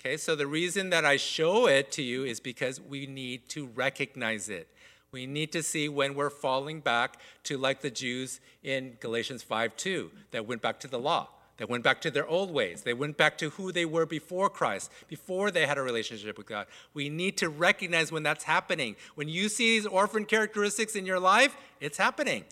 Okay, 0.00 0.16
so 0.16 0.36
the 0.36 0.46
reason 0.46 0.90
that 0.90 1.04
I 1.04 1.16
show 1.16 1.66
it 1.66 1.90
to 1.92 2.02
you 2.02 2.24
is 2.24 2.38
because 2.38 2.80
we 2.80 3.06
need 3.06 3.48
to 3.50 3.66
recognize 3.66 4.48
it. 4.48 4.68
We 5.10 5.26
need 5.26 5.52
to 5.52 5.62
see 5.62 5.88
when 5.88 6.14
we're 6.14 6.30
falling 6.30 6.80
back 6.80 7.18
to 7.44 7.56
like 7.56 7.80
the 7.80 7.90
Jews 7.90 8.40
in 8.62 8.98
Galatians 9.00 9.42
5 9.42 9.76
2, 9.76 10.10
that 10.32 10.46
went 10.46 10.60
back 10.62 10.78
to 10.80 10.88
the 10.88 10.98
law, 10.98 11.28
that 11.56 11.70
went 11.70 11.84
back 11.84 12.00
to 12.02 12.10
their 12.10 12.26
old 12.26 12.50
ways. 12.50 12.82
They 12.82 12.92
went 12.92 13.16
back 13.16 13.38
to 13.38 13.50
who 13.50 13.72
they 13.72 13.84
were 13.86 14.04
before 14.04 14.50
Christ, 14.50 14.92
before 15.08 15.50
they 15.50 15.66
had 15.66 15.78
a 15.78 15.82
relationship 15.82 16.36
with 16.36 16.46
God. 16.46 16.66
We 16.92 17.08
need 17.08 17.38
to 17.38 17.48
recognize 17.48 18.12
when 18.12 18.22
that's 18.22 18.44
happening. 18.44 18.96
When 19.14 19.28
you 19.28 19.48
see 19.48 19.78
these 19.78 19.86
orphan 19.86 20.26
characteristics 20.26 20.94
in 20.94 21.06
your 21.06 21.20
life, 21.20 21.56
it's 21.80 21.98
happening. 21.98 22.44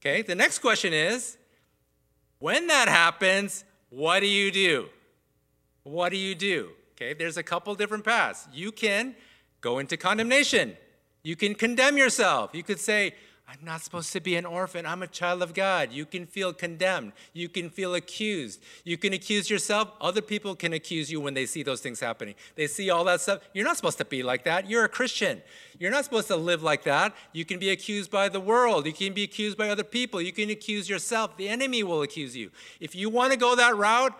Okay, 0.00 0.22
the 0.22 0.34
next 0.34 0.60
question 0.60 0.92
is 0.92 1.36
when 2.38 2.68
that 2.68 2.88
happens, 2.88 3.64
what 3.90 4.20
do 4.20 4.26
you 4.26 4.50
do? 4.50 4.88
What 5.84 6.10
do 6.10 6.16
you 6.16 6.34
do? 6.34 6.70
Okay, 6.96 7.12
there's 7.12 7.36
a 7.36 7.42
couple 7.42 7.74
different 7.74 8.04
paths. 8.04 8.48
You 8.52 8.72
can 8.72 9.14
go 9.60 9.78
into 9.78 9.96
condemnation. 9.96 10.76
You 11.22 11.36
can 11.36 11.54
condemn 11.54 11.96
yourself. 11.96 12.50
You 12.52 12.62
could 12.62 12.78
say, 12.78 13.14
I'm 13.46 13.58
not 13.62 13.82
supposed 13.82 14.12
to 14.12 14.20
be 14.20 14.36
an 14.36 14.46
orphan. 14.46 14.86
I'm 14.86 15.02
a 15.02 15.06
child 15.06 15.42
of 15.42 15.52
God. 15.52 15.92
You 15.92 16.06
can 16.06 16.26
feel 16.26 16.54
condemned. 16.54 17.12
You 17.34 17.48
can 17.50 17.68
feel 17.68 17.94
accused. 17.94 18.62
You 18.84 18.96
can 18.96 19.12
accuse 19.12 19.50
yourself. 19.50 19.90
Other 20.00 20.22
people 20.22 20.54
can 20.54 20.72
accuse 20.72 21.10
you 21.12 21.20
when 21.20 21.34
they 21.34 21.44
see 21.44 21.62
those 21.62 21.80
things 21.80 22.00
happening. 22.00 22.36
They 22.56 22.66
see 22.66 22.88
all 22.88 23.04
that 23.04 23.20
stuff. 23.20 23.40
You're 23.52 23.66
not 23.66 23.76
supposed 23.76 23.98
to 23.98 24.04
be 24.06 24.22
like 24.22 24.44
that. 24.44 24.68
You're 24.70 24.84
a 24.84 24.88
Christian. 24.88 25.42
You're 25.78 25.90
not 25.90 26.04
supposed 26.04 26.28
to 26.28 26.36
live 26.36 26.62
like 26.62 26.84
that. 26.84 27.14
You 27.32 27.44
can 27.44 27.58
be 27.58 27.68
accused 27.68 28.10
by 28.10 28.30
the 28.30 28.40
world. 28.40 28.86
You 28.86 28.94
can 28.94 29.12
be 29.12 29.24
accused 29.24 29.58
by 29.58 29.68
other 29.68 29.84
people. 29.84 30.22
You 30.22 30.32
can 30.32 30.48
accuse 30.48 30.88
yourself. 30.88 31.36
The 31.36 31.48
enemy 31.48 31.82
will 31.82 32.00
accuse 32.00 32.34
you. 32.34 32.50
If 32.80 32.94
you 32.94 33.10
want 33.10 33.32
to 33.32 33.38
go 33.38 33.54
that 33.56 33.76
route, 33.76 34.14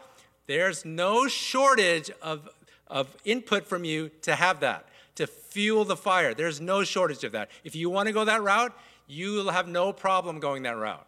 there's 0.47 0.85
no 0.85 1.27
shortage 1.29 2.11
of, 2.23 2.49
of 2.87 3.17
input 3.25 3.67
from 3.67 3.85
you 3.85 4.11
to 4.23 4.35
have 4.35 4.61
that, 4.61 4.87
to 5.17 5.27
fuel 5.27 5.85
the 5.85 5.97
fire. 5.97 6.35
There's 6.35 6.61
no 6.61 6.85
shortage 6.85 7.25
of 7.25 7.33
that. 7.33 7.51
If 7.63 7.75
you 7.75 7.91
want 7.91 8.09
to 8.09 8.13
go 8.13 8.25
that 8.25 8.43
route, 8.43 8.77
you 9.07 9.33
will 9.33 9.51
have 9.51 9.69
no 9.69 9.93
problem 9.93 10.41
going 10.41 10.63
that 10.65 10.77
route. 10.77 11.07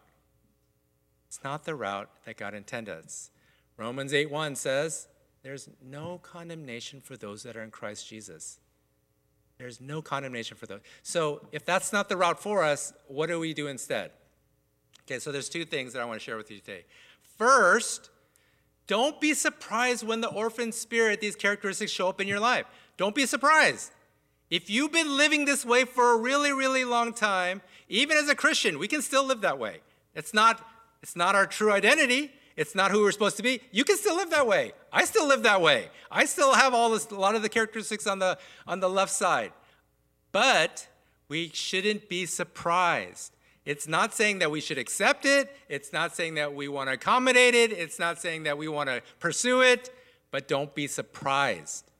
It's 1.28 1.42
not 1.42 1.64
the 1.64 1.74
route 1.74 2.08
that 2.24 2.36
God 2.36 2.54
intended. 2.54 3.04
Romans 3.76 4.12
8:1 4.12 4.56
says, 4.56 5.08
"There's 5.42 5.68
no 5.82 6.18
condemnation 6.18 7.00
for 7.00 7.16
those 7.16 7.42
that 7.42 7.56
are 7.56 7.62
in 7.62 7.70
Christ 7.70 8.08
Jesus." 8.08 8.58
There's 9.58 9.80
no 9.80 10.02
condemnation 10.02 10.56
for 10.56 10.66
those. 10.66 10.80
So, 11.02 11.48
if 11.50 11.64
that's 11.64 11.92
not 11.92 12.08
the 12.08 12.16
route 12.16 12.40
for 12.40 12.62
us, 12.62 12.92
what 13.06 13.26
do 13.26 13.40
we 13.40 13.54
do 13.54 13.66
instead? 13.66 14.12
Okay, 15.02 15.18
so 15.18 15.32
there's 15.32 15.48
two 15.48 15.64
things 15.64 15.92
that 15.92 16.02
I 16.02 16.04
want 16.04 16.20
to 16.20 16.24
share 16.24 16.36
with 16.36 16.50
you 16.50 16.58
today. 16.58 16.84
First, 17.38 18.10
don't 18.86 19.20
be 19.20 19.34
surprised 19.34 20.06
when 20.06 20.20
the 20.20 20.28
orphan 20.28 20.72
spirit, 20.72 21.20
these 21.20 21.36
characteristics 21.36 21.90
show 21.90 22.08
up 22.08 22.20
in 22.20 22.28
your 22.28 22.40
life. 22.40 22.66
Don't 22.96 23.14
be 23.14 23.26
surprised. 23.26 23.92
If 24.48 24.70
you've 24.70 24.92
been 24.92 25.16
living 25.16 25.44
this 25.44 25.64
way 25.64 25.84
for 25.84 26.12
a 26.12 26.18
really, 26.18 26.52
really 26.52 26.84
long 26.84 27.12
time, 27.12 27.62
even 27.88 28.16
as 28.16 28.28
a 28.28 28.34
Christian, 28.34 28.78
we 28.78 28.86
can 28.86 29.02
still 29.02 29.24
live 29.24 29.40
that 29.40 29.58
way. 29.58 29.80
It's 30.14 30.32
not, 30.32 30.64
it's 31.02 31.16
not 31.16 31.34
our 31.34 31.46
true 31.46 31.72
identity. 31.72 32.30
It's 32.56 32.74
not 32.74 32.90
who 32.90 33.02
we're 33.02 33.12
supposed 33.12 33.36
to 33.36 33.42
be. 33.42 33.60
You 33.70 33.84
can 33.84 33.96
still 33.96 34.16
live 34.16 34.30
that 34.30 34.46
way. 34.46 34.72
I 34.92 35.04
still 35.04 35.26
live 35.26 35.42
that 35.42 35.60
way. 35.60 35.90
I 36.10 36.24
still 36.24 36.54
have 36.54 36.72
all 36.72 36.90
this, 36.90 37.06
a 37.10 37.14
lot 37.14 37.34
of 37.34 37.42
the 37.42 37.48
characteristics 37.48 38.06
on 38.06 38.18
the, 38.18 38.38
on 38.66 38.80
the 38.80 38.88
left 38.88 39.12
side. 39.12 39.52
But 40.32 40.88
we 41.28 41.50
shouldn't 41.52 42.08
be 42.08 42.24
surprised. 42.24 43.35
It's 43.66 43.86
not 43.86 44.14
saying 44.14 44.38
that 44.38 44.50
we 44.50 44.60
should 44.60 44.78
accept 44.78 45.26
it. 45.26 45.54
It's 45.68 45.92
not 45.92 46.16
saying 46.16 46.36
that 46.36 46.54
we 46.54 46.68
want 46.68 46.88
to 46.88 46.94
accommodate 46.94 47.54
it. 47.54 47.72
It's 47.72 47.98
not 47.98 48.20
saying 48.20 48.44
that 48.44 48.56
we 48.56 48.68
want 48.68 48.88
to 48.88 49.02
pursue 49.18 49.60
it. 49.60 49.94
But 50.30 50.48
don't 50.48 50.74
be 50.74 50.86
surprised. 50.86 51.90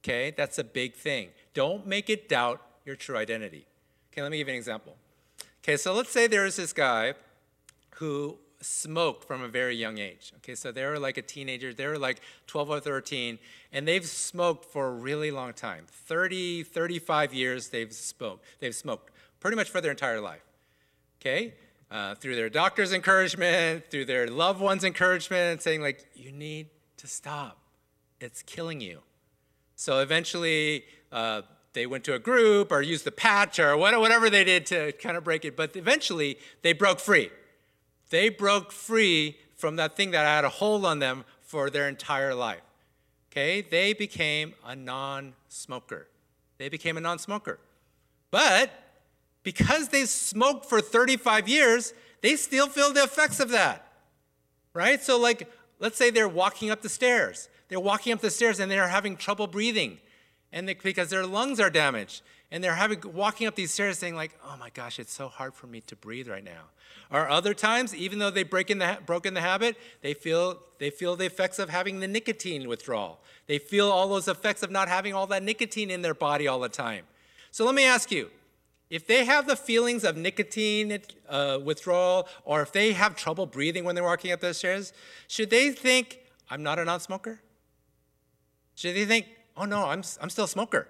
Okay? 0.00 0.32
That's 0.36 0.58
a 0.58 0.64
big 0.64 0.94
thing. 0.94 1.28
Don't 1.54 1.86
make 1.86 2.10
it 2.10 2.28
doubt 2.28 2.60
your 2.84 2.96
true 2.96 3.16
identity. 3.16 3.66
Okay, 4.12 4.22
let 4.22 4.30
me 4.30 4.38
give 4.38 4.48
you 4.48 4.54
an 4.54 4.58
example. 4.58 4.96
Okay, 5.62 5.76
so 5.76 5.94
let's 5.94 6.10
say 6.10 6.26
there 6.26 6.44
is 6.44 6.56
this 6.56 6.72
guy 6.72 7.14
who 7.96 8.38
smoked 8.60 9.24
from 9.24 9.42
a 9.42 9.48
very 9.48 9.76
young 9.76 9.98
age. 9.98 10.32
Okay, 10.38 10.54
so 10.54 10.72
they 10.72 10.84
were 10.84 10.98
like 10.98 11.16
a 11.16 11.22
teenager, 11.22 11.72
they 11.72 11.86
were 11.86 11.98
like 11.98 12.20
12 12.46 12.70
or 12.70 12.80
13, 12.80 13.38
and 13.72 13.86
they've 13.86 14.06
smoked 14.06 14.64
for 14.64 14.88
a 14.88 14.92
really 14.92 15.30
long 15.30 15.52
time 15.52 15.84
30, 15.88 16.62
35 16.64 17.34
years 17.34 17.68
they've 17.68 17.92
smoked. 17.92 18.44
They've 18.60 18.74
smoked 18.74 19.10
pretty 19.40 19.56
much 19.56 19.70
for 19.70 19.80
their 19.80 19.90
entire 19.90 20.20
life. 20.20 20.42
Okay, 21.24 21.54
uh, 21.88 22.16
through 22.16 22.34
their 22.34 22.50
doctor's 22.50 22.92
encouragement, 22.92 23.84
through 23.92 24.06
their 24.06 24.26
loved 24.26 24.60
one's 24.60 24.82
encouragement, 24.82 25.62
saying, 25.62 25.80
like, 25.80 26.04
you 26.16 26.32
need 26.32 26.66
to 26.96 27.06
stop, 27.06 27.58
it's 28.20 28.42
killing 28.42 28.80
you. 28.80 29.02
So 29.76 30.00
eventually, 30.00 30.84
uh, 31.12 31.42
they 31.74 31.86
went 31.86 32.02
to 32.04 32.14
a 32.14 32.18
group 32.18 32.72
or 32.72 32.82
used 32.82 33.04
the 33.04 33.12
patch 33.12 33.60
or 33.60 33.76
whatever 33.76 34.30
they 34.30 34.42
did 34.42 34.66
to 34.66 34.90
kind 34.94 35.16
of 35.16 35.22
break 35.22 35.44
it. 35.44 35.56
But 35.56 35.76
eventually, 35.76 36.38
they 36.62 36.72
broke 36.72 36.98
free. 36.98 37.30
They 38.10 38.28
broke 38.28 38.72
free 38.72 39.36
from 39.54 39.76
that 39.76 39.94
thing 39.94 40.10
that 40.10 40.26
had 40.26 40.44
a 40.44 40.48
hold 40.48 40.84
on 40.84 40.98
them 40.98 41.24
for 41.40 41.70
their 41.70 41.88
entire 41.88 42.34
life. 42.34 42.62
Okay? 43.30 43.62
They 43.62 43.92
became 43.92 44.54
a 44.66 44.74
non 44.74 45.34
smoker. 45.48 46.08
They 46.58 46.68
became 46.68 46.96
a 46.96 47.00
non 47.00 47.20
smoker. 47.20 47.60
But 48.32 48.72
because 49.42 49.88
they 49.88 50.04
smoked 50.06 50.66
for 50.66 50.80
35 50.80 51.48
years, 51.48 51.94
they 52.20 52.36
still 52.36 52.68
feel 52.68 52.92
the 52.92 53.02
effects 53.02 53.40
of 53.40 53.50
that. 53.50 53.86
Right? 54.74 55.02
So, 55.02 55.18
like, 55.18 55.50
let's 55.80 55.96
say 55.96 56.10
they're 56.10 56.28
walking 56.28 56.70
up 56.70 56.82
the 56.82 56.88
stairs. 56.88 57.48
They're 57.68 57.80
walking 57.80 58.12
up 58.12 58.20
the 58.20 58.30
stairs 58.30 58.60
and 58.60 58.70
they're 58.70 58.88
having 58.88 59.16
trouble 59.16 59.46
breathing. 59.46 59.98
And 60.52 60.68
they, 60.68 60.74
because 60.74 61.08
their 61.08 61.26
lungs 61.26 61.58
are 61.58 61.70
damaged. 61.70 62.22
And 62.50 62.62
they're 62.62 62.74
having 62.74 63.00
walking 63.14 63.46
up 63.46 63.54
these 63.54 63.72
stairs 63.72 63.98
saying 63.98 64.14
like 64.14 64.38
oh 64.44 64.56
my 64.60 64.68
gosh 64.68 64.98
it's 64.98 65.14
so 65.14 65.28
hard 65.28 65.54
for 65.54 65.66
me 65.66 65.80
to 65.86 65.96
breathe 65.96 66.28
right 66.28 66.44
now. 66.44 66.64
Or 67.10 67.26
other 67.30 67.54
times 67.54 67.94
even 67.94 68.18
though 68.18 68.28
they 68.28 68.42
break 68.42 68.70
in 68.70 68.76
the 68.76 68.98
broken 69.06 69.32
the 69.32 69.40
habit 69.40 69.78
they 70.02 70.12
feel 70.12 70.60
they 70.78 70.90
feel 70.90 71.16
the 71.16 71.24
effects 71.24 71.58
of 71.58 71.70
having 71.70 72.00
the 72.00 72.06
nicotine 72.06 72.68
withdrawal. 72.68 73.20
They 73.46 73.56
feel 73.56 73.90
all 73.90 74.06
those 74.06 74.28
effects 74.28 74.62
of 74.62 74.70
not 74.70 74.88
having 74.88 75.14
all 75.14 75.26
that 75.28 75.42
nicotine 75.42 75.90
in 75.90 76.02
their 76.02 76.12
body 76.12 76.46
all 76.46 76.60
the 76.60 76.68
time. 76.68 77.06
So 77.50 77.64
let 77.64 77.74
me 77.74 77.86
ask 77.86 78.12
you 78.12 78.28
if 78.92 79.06
they 79.06 79.24
have 79.24 79.46
the 79.46 79.56
feelings 79.56 80.04
of 80.04 80.16
nicotine 80.16 80.98
uh, 81.28 81.58
withdrawal 81.64 82.28
or 82.44 82.62
if 82.62 82.72
they 82.72 82.92
have 82.92 83.16
trouble 83.16 83.46
breathing 83.46 83.84
when 83.84 83.94
they're 83.94 84.04
walking 84.04 84.32
up 84.32 84.40
those 84.40 84.58
stairs 84.58 84.92
should 85.28 85.50
they 85.50 85.70
think 85.70 86.20
i'm 86.50 86.62
not 86.62 86.78
a 86.78 86.84
non-smoker 86.84 87.40
should 88.74 88.96
they 88.96 89.04
think, 89.04 89.26
oh 89.56 89.64
no, 89.64 89.86
I'm, 89.86 90.02
I'm 90.20 90.30
still 90.30 90.44
a 90.44 90.48
smoker? 90.48 90.88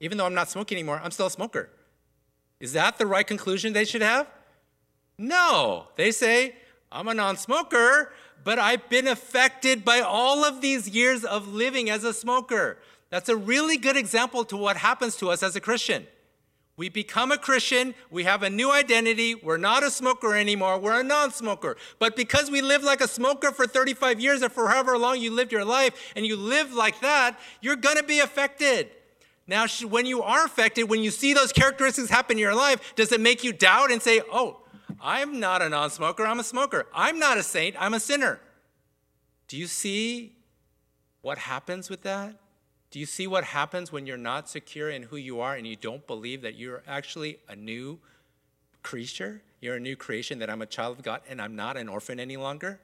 Even 0.00 0.18
though 0.18 0.26
I'm 0.26 0.34
not 0.34 0.50
smoking 0.50 0.76
anymore, 0.76 1.00
I'm 1.02 1.10
still 1.10 1.26
a 1.26 1.30
smoker. 1.30 1.70
Is 2.60 2.72
that 2.72 2.98
the 2.98 3.06
right 3.06 3.26
conclusion 3.26 3.72
they 3.72 3.84
should 3.84 4.02
have? 4.02 4.26
No. 5.18 5.88
They 5.96 6.10
say, 6.10 6.56
I'm 6.90 7.08
a 7.08 7.14
non 7.14 7.36
smoker, 7.36 8.12
but 8.44 8.58
I've 8.58 8.88
been 8.88 9.06
affected 9.06 9.84
by 9.84 10.00
all 10.00 10.44
of 10.44 10.60
these 10.60 10.88
years 10.88 11.24
of 11.24 11.48
living 11.48 11.90
as 11.90 12.04
a 12.04 12.12
smoker. 12.12 12.78
That's 13.10 13.28
a 13.28 13.36
really 13.36 13.76
good 13.76 13.96
example 13.96 14.44
to 14.46 14.56
what 14.56 14.76
happens 14.76 15.16
to 15.16 15.30
us 15.30 15.42
as 15.42 15.54
a 15.54 15.60
Christian. 15.60 16.06
We 16.76 16.88
become 16.88 17.30
a 17.30 17.38
Christian, 17.38 17.94
we 18.10 18.24
have 18.24 18.42
a 18.42 18.48
new 18.48 18.72
identity, 18.72 19.34
we're 19.34 19.58
not 19.58 19.82
a 19.82 19.90
smoker 19.90 20.34
anymore, 20.34 20.78
we're 20.78 21.00
a 21.00 21.04
non 21.04 21.30
smoker. 21.30 21.76
But 21.98 22.16
because 22.16 22.50
we 22.50 22.62
live 22.62 22.82
like 22.82 23.02
a 23.02 23.08
smoker 23.08 23.52
for 23.52 23.66
35 23.66 24.20
years 24.20 24.42
or 24.42 24.48
for 24.48 24.68
however 24.68 24.96
long 24.96 25.20
you 25.20 25.30
lived 25.30 25.52
your 25.52 25.66
life, 25.66 26.12
and 26.16 26.24
you 26.24 26.34
live 26.36 26.72
like 26.72 27.00
that, 27.00 27.38
you're 27.60 27.76
gonna 27.76 28.02
be 28.02 28.20
affected. 28.20 28.88
Now, 29.46 29.66
when 29.66 30.06
you 30.06 30.22
are 30.22 30.44
affected, 30.44 30.84
when 30.84 31.02
you 31.02 31.10
see 31.10 31.34
those 31.34 31.52
characteristics 31.52 32.08
happen 32.08 32.36
in 32.36 32.40
your 32.40 32.54
life, 32.54 32.94
does 32.94 33.12
it 33.12 33.20
make 33.20 33.44
you 33.44 33.52
doubt 33.52 33.92
and 33.92 34.00
say, 34.00 34.22
oh, 34.32 34.62
I'm 35.00 35.40
not 35.40 35.60
a 35.60 35.68
non 35.68 35.90
smoker, 35.90 36.24
I'm 36.24 36.40
a 36.40 36.44
smoker. 36.44 36.86
I'm 36.94 37.18
not 37.18 37.36
a 37.36 37.42
saint, 37.42 37.76
I'm 37.78 37.92
a 37.92 38.00
sinner. 38.00 38.40
Do 39.48 39.58
you 39.58 39.66
see 39.66 40.36
what 41.20 41.38
happens 41.38 41.90
with 41.90 42.02
that? 42.02 42.36
Do 42.92 43.00
you 43.00 43.06
see 43.06 43.26
what 43.26 43.44
happens 43.44 43.90
when 43.90 44.06
you're 44.06 44.18
not 44.18 44.50
secure 44.50 44.90
in 44.90 45.04
who 45.04 45.16
you 45.16 45.40
are 45.40 45.54
and 45.54 45.66
you 45.66 45.76
don't 45.76 46.06
believe 46.06 46.42
that 46.42 46.56
you're 46.56 46.82
actually 46.86 47.38
a 47.48 47.56
new 47.56 47.98
creature? 48.82 49.40
You're 49.62 49.76
a 49.76 49.80
new 49.80 49.96
creation, 49.96 50.40
that 50.40 50.50
I'm 50.50 50.60
a 50.60 50.66
child 50.66 50.98
of 50.98 51.02
God 51.02 51.22
and 51.26 51.40
I'm 51.40 51.56
not 51.56 51.78
an 51.78 51.88
orphan 51.88 52.20
any 52.20 52.36
longer? 52.36 52.80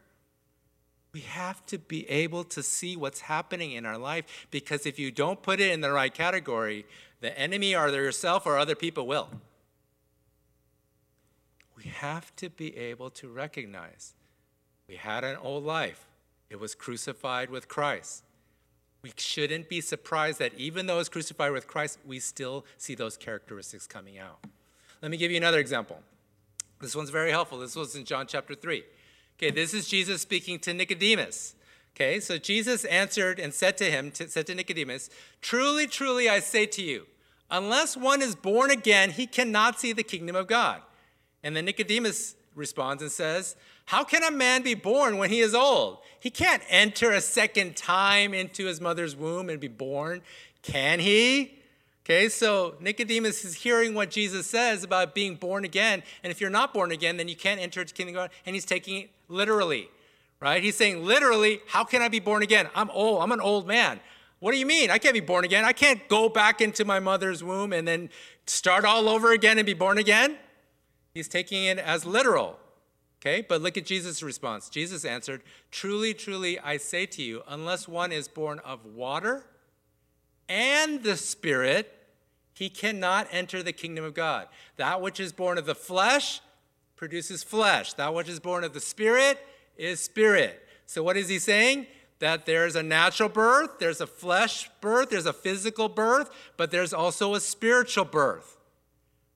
We 1.13 1.21
have 1.21 1.65
to 1.67 1.77
be 1.77 2.09
able 2.09 2.45
to 2.45 2.63
see 2.63 2.97
what's 2.97 3.21
happening 3.21 3.73
in 3.73 3.85
our 3.85 3.99
life 3.99 4.47
because 4.51 4.87
if 4.87 4.99
you 4.99 5.11
don't 5.11 5.43
put 5.43 5.61
it 5.61 5.71
in 5.73 5.83
the 5.83 5.93
right 5.93 6.13
category, 6.13 6.87
the 7.21 7.39
enemy 7.39 7.77
or 7.77 7.91
yourself 7.91 8.47
or 8.47 8.57
other 8.57 8.75
people 8.75 9.07
will. 9.07 9.29
We 11.77 11.85
have 11.85 12.35
to 12.37 12.49
be 12.49 12.75
able 12.79 13.11
to 13.11 13.29
recognize 13.29 14.15
we 14.89 14.97
had 14.97 15.23
an 15.23 15.37
old 15.37 15.65
life, 15.65 16.07
it 16.49 16.59
was 16.59 16.75
crucified 16.75 17.51
with 17.51 17.69
Christ. 17.69 18.23
We 19.03 19.13
shouldn't 19.17 19.69
be 19.69 19.81
surprised 19.81 20.39
that 20.41 20.55
even 20.55 20.87
though 20.87 20.99
it's 20.99 21.09
crucified 21.09 21.53
with 21.53 21.67
Christ, 21.67 21.99
we 22.07 22.19
still 22.19 22.65
see 22.77 22.95
those 22.95 23.17
characteristics 23.17 23.87
coming 23.87 24.19
out. 24.19 24.39
Let 25.01 25.11
me 25.11 25.17
give 25.17 25.31
you 25.31 25.37
another 25.37 25.59
example. 25.59 26.01
This 26.81 26.97
one's 26.97 27.11
very 27.11 27.31
helpful. 27.31 27.59
This 27.59 27.77
was 27.77 27.95
in 27.95 28.05
John 28.05 28.27
chapter 28.27 28.55
3. 28.55 28.83
Okay, 29.37 29.51
this 29.53 29.73
is 29.73 29.89
Jesus 29.89 30.23
speaking 30.23 30.59
to 30.61 30.75
Nicodemus. 30.75 31.55
Okay, 31.95 32.21
so 32.21 32.39
Jesus 32.39 32.85
answered 32.85 33.39
and 33.39 33.53
said 33.53 33.77
to 33.79 33.85
him, 33.85 34.13
said 34.15 34.47
to 34.47 34.55
Nicodemus, 34.55 35.11
Truly, 35.41 35.87
truly, 35.87 36.29
I 36.29 36.41
say 36.41 36.67
to 36.67 36.83
you, 36.83 37.07
unless 37.51 37.97
one 37.97 38.23
is 38.23 38.37
born 38.37 38.71
again, 38.71 39.11
he 39.11 39.27
cannot 39.27 39.81
see 39.81 39.93
the 39.93 40.03
kingdom 40.03 40.37
of 40.37 40.47
God. 40.47 40.83
And 41.43 41.57
then 41.57 41.65
Nicodemus 41.65 42.35
responds 42.55 43.03
and 43.03 43.11
says, 43.11 43.57
How 43.89 44.05
can 44.05 44.23
a 44.23 44.31
man 44.31 44.61
be 44.61 44.75
born 44.75 45.17
when 45.17 45.31
he 45.31 45.41
is 45.41 45.55
old? 45.55 46.01
He 46.21 46.29
can't 46.29 46.63
enter 46.69 47.11
a 47.11 47.23
second 47.23 47.75
time 47.75 48.35
into 48.35 48.67
his 48.67 48.83
mother's 48.83 49.17
womb 49.17 49.49
and 49.49 49.59
be 49.59 49.69
born, 49.69 50.21
can 50.61 51.01
he? 51.01 51.55
Okay, 52.05 52.29
so 52.29 52.75
Nicodemus 52.81 53.47
is 53.47 53.55
hearing 53.55 53.95
what 53.95 54.11
Jesus 54.11 54.47
says 54.47 54.85
about 54.85 55.15
being 55.15 55.37
born 55.37 55.65
again. 55.65 56.03
And 56.23 56.31
if 56.31 56.39
you're 56.39 56.51
not 56.51 56.75
born 56.75 56.93
again, 56.93 57.17
then 57.17 57.29
you 57.29 57.35
can't 57.35 57.63
enter 57.63 57.83
the 57.83 57.91
kingdom 57.91 58.15
of 58.15 58.25
God. 58.25 58.31
And 58.45 58.55
he's 58.55 58.67
taking 58.67 59.05
it 59.05 59.11
literally, 59.29 59.89
right? 60.39 60.63
He's 60.63 60.77
saying, 60.77 61.03
literally, 61.03 61.61
how 61.67 61.83
can 61.83 62.03
I 62.03 62.09
be 62.09 62.21
born 62.21 62.43
again? 62.43 62.69
I'm 62.75 62.91
old. 62.91 63.23
I'm 63.23 63.33
an 63.33 63.41
old 63.41 63.67
man. 63.67 64.01
What 64.41 64.53
do 64.53 64.59
you 64.59 64.67
mean? 64.67 64.91
I 64.91 64.99
can't 64.99 65.15
be 65.15 65.21
born 65.21 65.47
again. 65.47 65.65
I 65.65 65.73
can't 65.73 66.07
go 66.09 66.29
back 66.29 66.61
into 66.61 66.85
my 66.85 67.01
mother's 67.01 67.43
womb 67.43 67.73
and 67.73 67.89
then 67.89 68.11
start 68.45 68.85
all 68.85 69.09
over 69.09 69.33
again 69.33 69.57
and 69.57 69.65
be 69.65 69.73
born 69.73 69.97
again. 69.97 70.37
He's 71.15 71.27
taking 71.27 71.65
it 71.65 71.79
as 71.79 72.05
literal. 72.05 72.59
Okay, 73.21 73.45
but 73.49 73.61
look 73.61 73.77
at 73.77 73.85
Jesus' 73.85 74.23
response. 74.23 74.69
Jesus 74.69 75.05
answered, 75.05 75.43
Truly, 75.73 76.15
truly, 76.15 76.59
I 76.61 76.77
say 76.77 77.05
to 77.07 77.23
you, 77.23 77.43
unless 77.49 77.89
one 77.89 78.13
is 78.13 78.29
born 78.29 78.61
of 78.61 78.85
water 78.85 79.45
and 80.49 81.03
the 81.03 81.17
Spirit, 81.17 81.93
he 82.55 82.71
cannot 82.71 83.27
enter 83.33 83.63
the 83.63 83.73
kingdom 83.73 84.05
of 84.05 84.15
God. 84.15 84.47
That 84.77 85.01
which 85.01 85.19
is 85.19 85.33
born 85.33 85.59
of 85.59 85.67
the 85.67 85.75
flesh 85.75 86.41
produces 86.95 87.43
flesh, 87.43 87.93
that 87.95 88.15
which 88.15 88.29
is 88.29 88.39
born 88.39 88.63
of 88.63 88.73
the 88.73 88.81
Spirit 88.81 89.45
is 89.77 90.01
spirit. 90.01 90.65
So, 90.87 91.03
what 91.03 91.17
is 91.17 91.29
he 91.29 91.39
saying? 91.39 91.87
That 92.21 92.47
there's 92.47 92.77
a 92.77 92.83
natural 92.83 93.29
birth, 93.29 93.79
there's 93.79 94.01
a 94.01 94.07
flesh 94.07 94.71
birth, 94.81 95.11
there's 95.11 95.27
a 95.27 95.33
physical 95.33 95.89
birth, 95.89 96.31
but 96.57 96.71
there's 96.71 96.93
also 96.93 97.35
a 97.35 97.41
spiritual 97.41 98.05
birth 98.05 98.58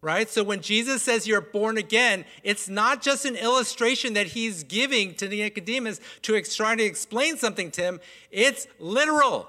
right? 0.03 0.29
So 0.29 0.43
when 0.43 0.61
Jesus 0.61 1.03
says 1.03 1.27
you're 1.27 1.41
born 1.41 1.79
again, 1.79 2.25
it's 2.43 2.69
not 2.69 3.01
just 3.01 3.25
an 3.25 3.37
illustration 3.37 4.15
that 4.15 4.27
he's 4.27 4.65
giving 4.65 5.15
to 5.15 5.29
Nicodemus 5.29 6.01
to 6.23 6.41
try 6.43 6.75
to 6.75 6.83
explain 6.83 7.39
something 7.39 7.71
to 7.71 7.81
him, 7.81 8.01
it's 8.31 8.67
literal. 8.81 9.49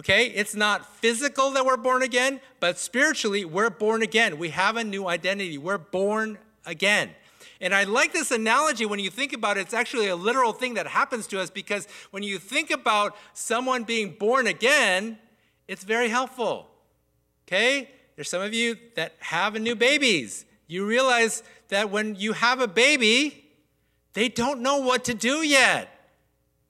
Okay? 0.00 0.26
It's 0.28 0.54
not 0.54 0.96
physical 0.96 1.50
that 1.50 1.66
we're 1.66 1.76
born 1.76 2.02
again, 2.02 2.40
but 2.60 2.78
spiritually, 2.78 3.44
we're 3.44 3.70
born 3.70 4.02
again. 4.02 4.38
We 4.38 4.50
have 4.50 4.76
a 4.76 4.84
new 4.84 5.08
identity. 5.08 5.58
We're 5.58 5.78
born 5.78 6.38
again. 6.64 7.10
And 7.60 7.74
I 7.74 7.84
like 7.84 8.12
this 8.12 8.30
analogy 8.30 8.86
when 8.86 8.98
you 8.98 9.10
think 9.10 9.32
about 9.32 9.56
it. 9.56 9.62
It's 9.62 9.74
actually 9.74 10.08
a 10.08 10.16
literal 10.16 10.52
thing 10.52 10.74
that 10.74 10.86
happens 10.86 11.26
to 11.28 11.40
us 11.40 11.50
because 11.50 11.86
when 12.10 12.22
you 12.22 12.38
think 12.38 12.70
about 12.70 13.16
someone 13.34 13.84
being 13.84 14.16
born 14.18 14.46
again, 14.46 15.18
it's 15.68 15.84
very 15.84 16.08
helpful. 16.08 16.68
Okay? 17.46 17.88
There's 18.16 18.28
some 18.28 18.42
of 18.42 18.54
you 18.54 18.76
that 18.94 19.14
have 19.20 19.54
new 19.60 19.74
babies. 19.74 20.44
You 20.66 20.86
realize 20.86 21.42
that 21.68 21.90
when 21.90 22.16
you 22.16 22.32
have 22.32 22.60
a 22.60 22.68
baby, 22.68 23.44
they 24.12 24.28
don't 24.28 24.60
know 24.60 24.78
what 24.78 25.04
to 25.04 25.14
do 25.14 25.42
yet. 25.42 25.88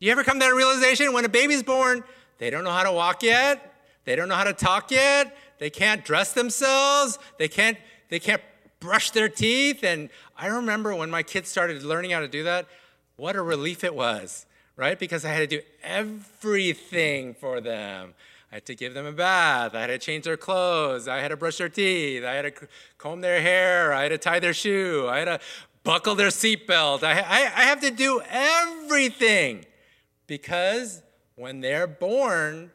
Do 0.01 0.07
you 0.07 0.13
ever 0.13 0.25
come 0.25 0.41
to 0.41 0.47
that 0.47 0.55
realization 0.55 1.13
when 1.13 1.25
a 1.25 1.29
baby's 1.29 1.63
born, 1.63 2.05
they 2.39 2.51
don't 2.51 2.65
know 2.65 2.73
how 2.73 2.83
to 2.83 2.93
walk 2.93 3.23
yet, 3.23 3.75
they 4.05 4.17
don't 4.17 4.29
know 4.29 4.35
how 4.35 4.45
to 4.45 4.53
talk 4.53 4.91
yet, 4.91 5.37
they 5.59 5.71
can't 5.71 6.05
dress 6.05 6.33
themselves, 6.33 7.19
they 7.39 7.49
can't 7.49 7.79
they 8.09 8.19
can't 8.19 8.43
brush 8.81 9.13
their 9.13 9.29
teeth 9.29 9.85
and 9.85 10.11
I 10.37 10.49
remember 10.49 10.95
when 10.95 11.09
my 11.09 11.23
kids 11.23 11.49
started 11.49 11.85
learning 11.85 12.11
how 12.11 12.21
to 12.21 12.27
do 12.27 12.43
that, 12.43 12.67
what 13.15 13.37
a 13.37 13.43
relief 13.43 13.85
it 13.85 13.95
was, 13.95 14.45
right? 14.77 14.99
Because 14.99 15.25
I 15.25 15.29
had 15.29 15.49
to 15.49 15.59
do 15.59 15.63
everything 15.85 17.35
for 17.35 17.61
them. 17.61 18.15
I 18.53 18.57
had 18.57 18.67
to 18.67 18.75
give 18.75 18.93
them 18.93 19.07
a 19.07 19.13
bath. 19.13 19.75
I 19.75 19.81
had 19.81 19.87
to 19.87 19.99
change 19.99 20.25
their 20.25 20.37
clothes. 20.37 21.09
I 21.09 21.21
had 21.21 21.29
to 21.29 21.39
brush 21.39 21.57
their 21.57 21.71
teeth. 21.71 22.23
I 22.23 22.35
had 22.35 22.43
to 22.55 22.69
comb 22.99 23.23
their 23.23 23.41
hair. 23.41 23.95
I 23.95 24.03
had 24.03 24.11
to 24.11 24.19
tie 24.19 24.41
their 24.41 24.53
shoe. 24.53 25.09
I 25.09 25.21
had 25.21 25.25
to 25.25 25.41
buckle 25.85 26.15
their 26.15 26.29
seatbelt. 26.29 27.03
I, 27.03 27.13
I, 27.13 27.39
I 27.57 27.65
have 27.65 27.81
to 27.81 27.91
do 27.91 28.21
everything 28.29 29.65
because 30.27 31.03
when 31.35 31.63
they're 31.63 31.87
born, 31.87 32.71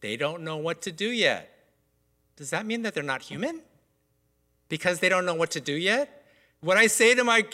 they 0.00 0.16
don't 0.16 0.42
know 0.42 0.58
what 0.58 0.80
to 0.82 0.92
do 0.92 1.08
yet. 1.08 1.52
Does 2.36 2.50
that 2.50 2.64
mean 2.64 2.82
that 2.82 2.94
they're 2.94 3.02
not 3.02 3.22
human? 3.22 3.62
Because 4.68 5.00
they 5.00 5.08
don't 5.08 5.26
know 5.26 5.34
what 5.34 5.50
to 5.52 5.60
do 5.60 5.72
yet? 5.72 6.25
When 6.60 6.78
I 6.78 6.86
say 6.86 7.14
to 7.14 7.22
my, 7.22 7.44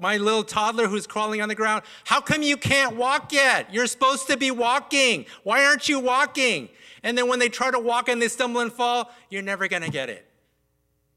my 0.00 0.16
little 0.16 0.42
toddler 0.42 0.88
who's 0.88 1.06
crawling 1.06 1.42
on 1.42 1.48
the 1.48 1.54
ground, 1.54 1.84
How 2.04 2.20
come 2.20 2.42
you 2.42 2.56
can't 2.56 2.96
walk 2.96 3.32
yet? 3.32 3.72
You're 3.72 3.86
supposed 3.86 4.26
to 4.28 4.36
be 4.36 4.50
walking. 4.50 5.26
Why 5.42 5.64
aren't 5.64 5.88
you 5.88 6.00
walking? 6.00 6.68
And 7.02 7.16
then 7.16 7.28
when 7.28 7.38
they 7.38 7.48
try 7.48 7.70
to 7.70 7.78
walk 7.78 8.08
and 8.08 8.20
they 8.20 8.28
stumble 8.28 8.60
and 8.60 8.72
fall, 8.72 9.12
you're 9.30 9.42
never 9.42 9.68
going 9.68 9.82
to 9.82 9.90
get 9.90 10.08
it. 10.08 10.26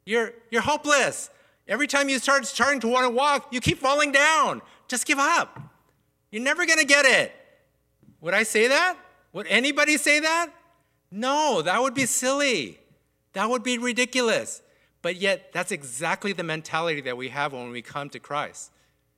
You're, 0.05 0.33
you're 0.51 0.61
hopeless. 0.61 1.29
Every 1.67 1.87
time 1.87 2.09
you 2.09 2.19
start 2.19 2.45
starting 2.45 2.79
to 2.81 2.87
want 2.87 3.05
to 3.05 3.09
walk, 3.09 3.53
you 3.53 3.61
keep 3.61 3.79
falling 3.79 4.11
down. 4.11 4.61
Just 4.87 5.05
give 5.05 5.19
up. 5.19 5.59
You're 6.31 6.43
never 6.43 6.65
going 6.65 6.79
to 6.79 6.85
get 6.85 7.05
it. 7.05 7.33
Would 8.21 8.33
I 8.33 8.43
say 8.43 8.67
that? 8.67 8.97
Would 9.33 9.47
anybody 9.47 9.97
say 9.97 10.19
that? 10.19 10.49
No, 11.11 11.61
that 11.61 11.81
would 11.81 11.93
be 11.93 12.05
silly. 12.05 12.79
That 13.33 13.49
would 13.49 13.63
be 13.63 13.77
ridiculous. 13.77 14.61
But 15.01 15.15
yet, 15.15 15.53
that's 15.53 15.71
exactly 15.71 16.33
the 16.33 16.43
mentality 16.43 17.01
that 17.01 17.17
we 17.17 17.29
have 17.29 17.53
when 17.53 17.71
we 17.71 17.81
come 17.81 18.09
to 18.09 18.19
Christ. 18.19 18.71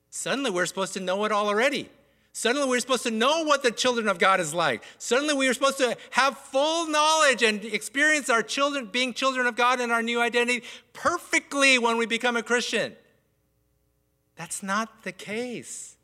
Suddenly, 0.10 0.52
we're 0.52 0.66
supposed 0.66 0.94
to 0.94 1.00
know 1.00 1.26
it 1.26 1.32
all 1.32 1.48
already. 1.48 1.90
Suddenly, 2.34 2.68
we're 2.68 2.80
supposed 2.80 3.04
to 3.04 3.12
know 3.12 3.44
what 3.44 3.62
the 3.62 3.72
children 3.72 4.08
of 4.08 4.18
God 4.18 4.40
is 4.40 4.54
like. 4.54 4.84
Suddenly, 4.98 5.34
we 5.34 5.48
are 5.50 5.54
supposed 5.54 5.80
to 5.80 5.98
have 6.12 6.38
full 6.38 6.88
knowledge 6.88 7.44
and 7.44 7.64
experience 7.66 8.30
our 8.30 8.44
children 8.44 8.86
being 8.86 9.14
children 9.14 9.48
of 9.48 9.56
God 9.56 9.82
and 9.82 9.92
our 9.92 10.02
new 10.02 10.22
identity 10.22 10.64
perfectly 10.94 11.78
when 11.78 11.98
we 11.98 12.06
become 12.06 12.38
a 12.38 12.44
Christian. 12.44 12.96
That's 14.36 14.64
not 14.64 15.04
the 15.04 15.12
case. 15.12 15.98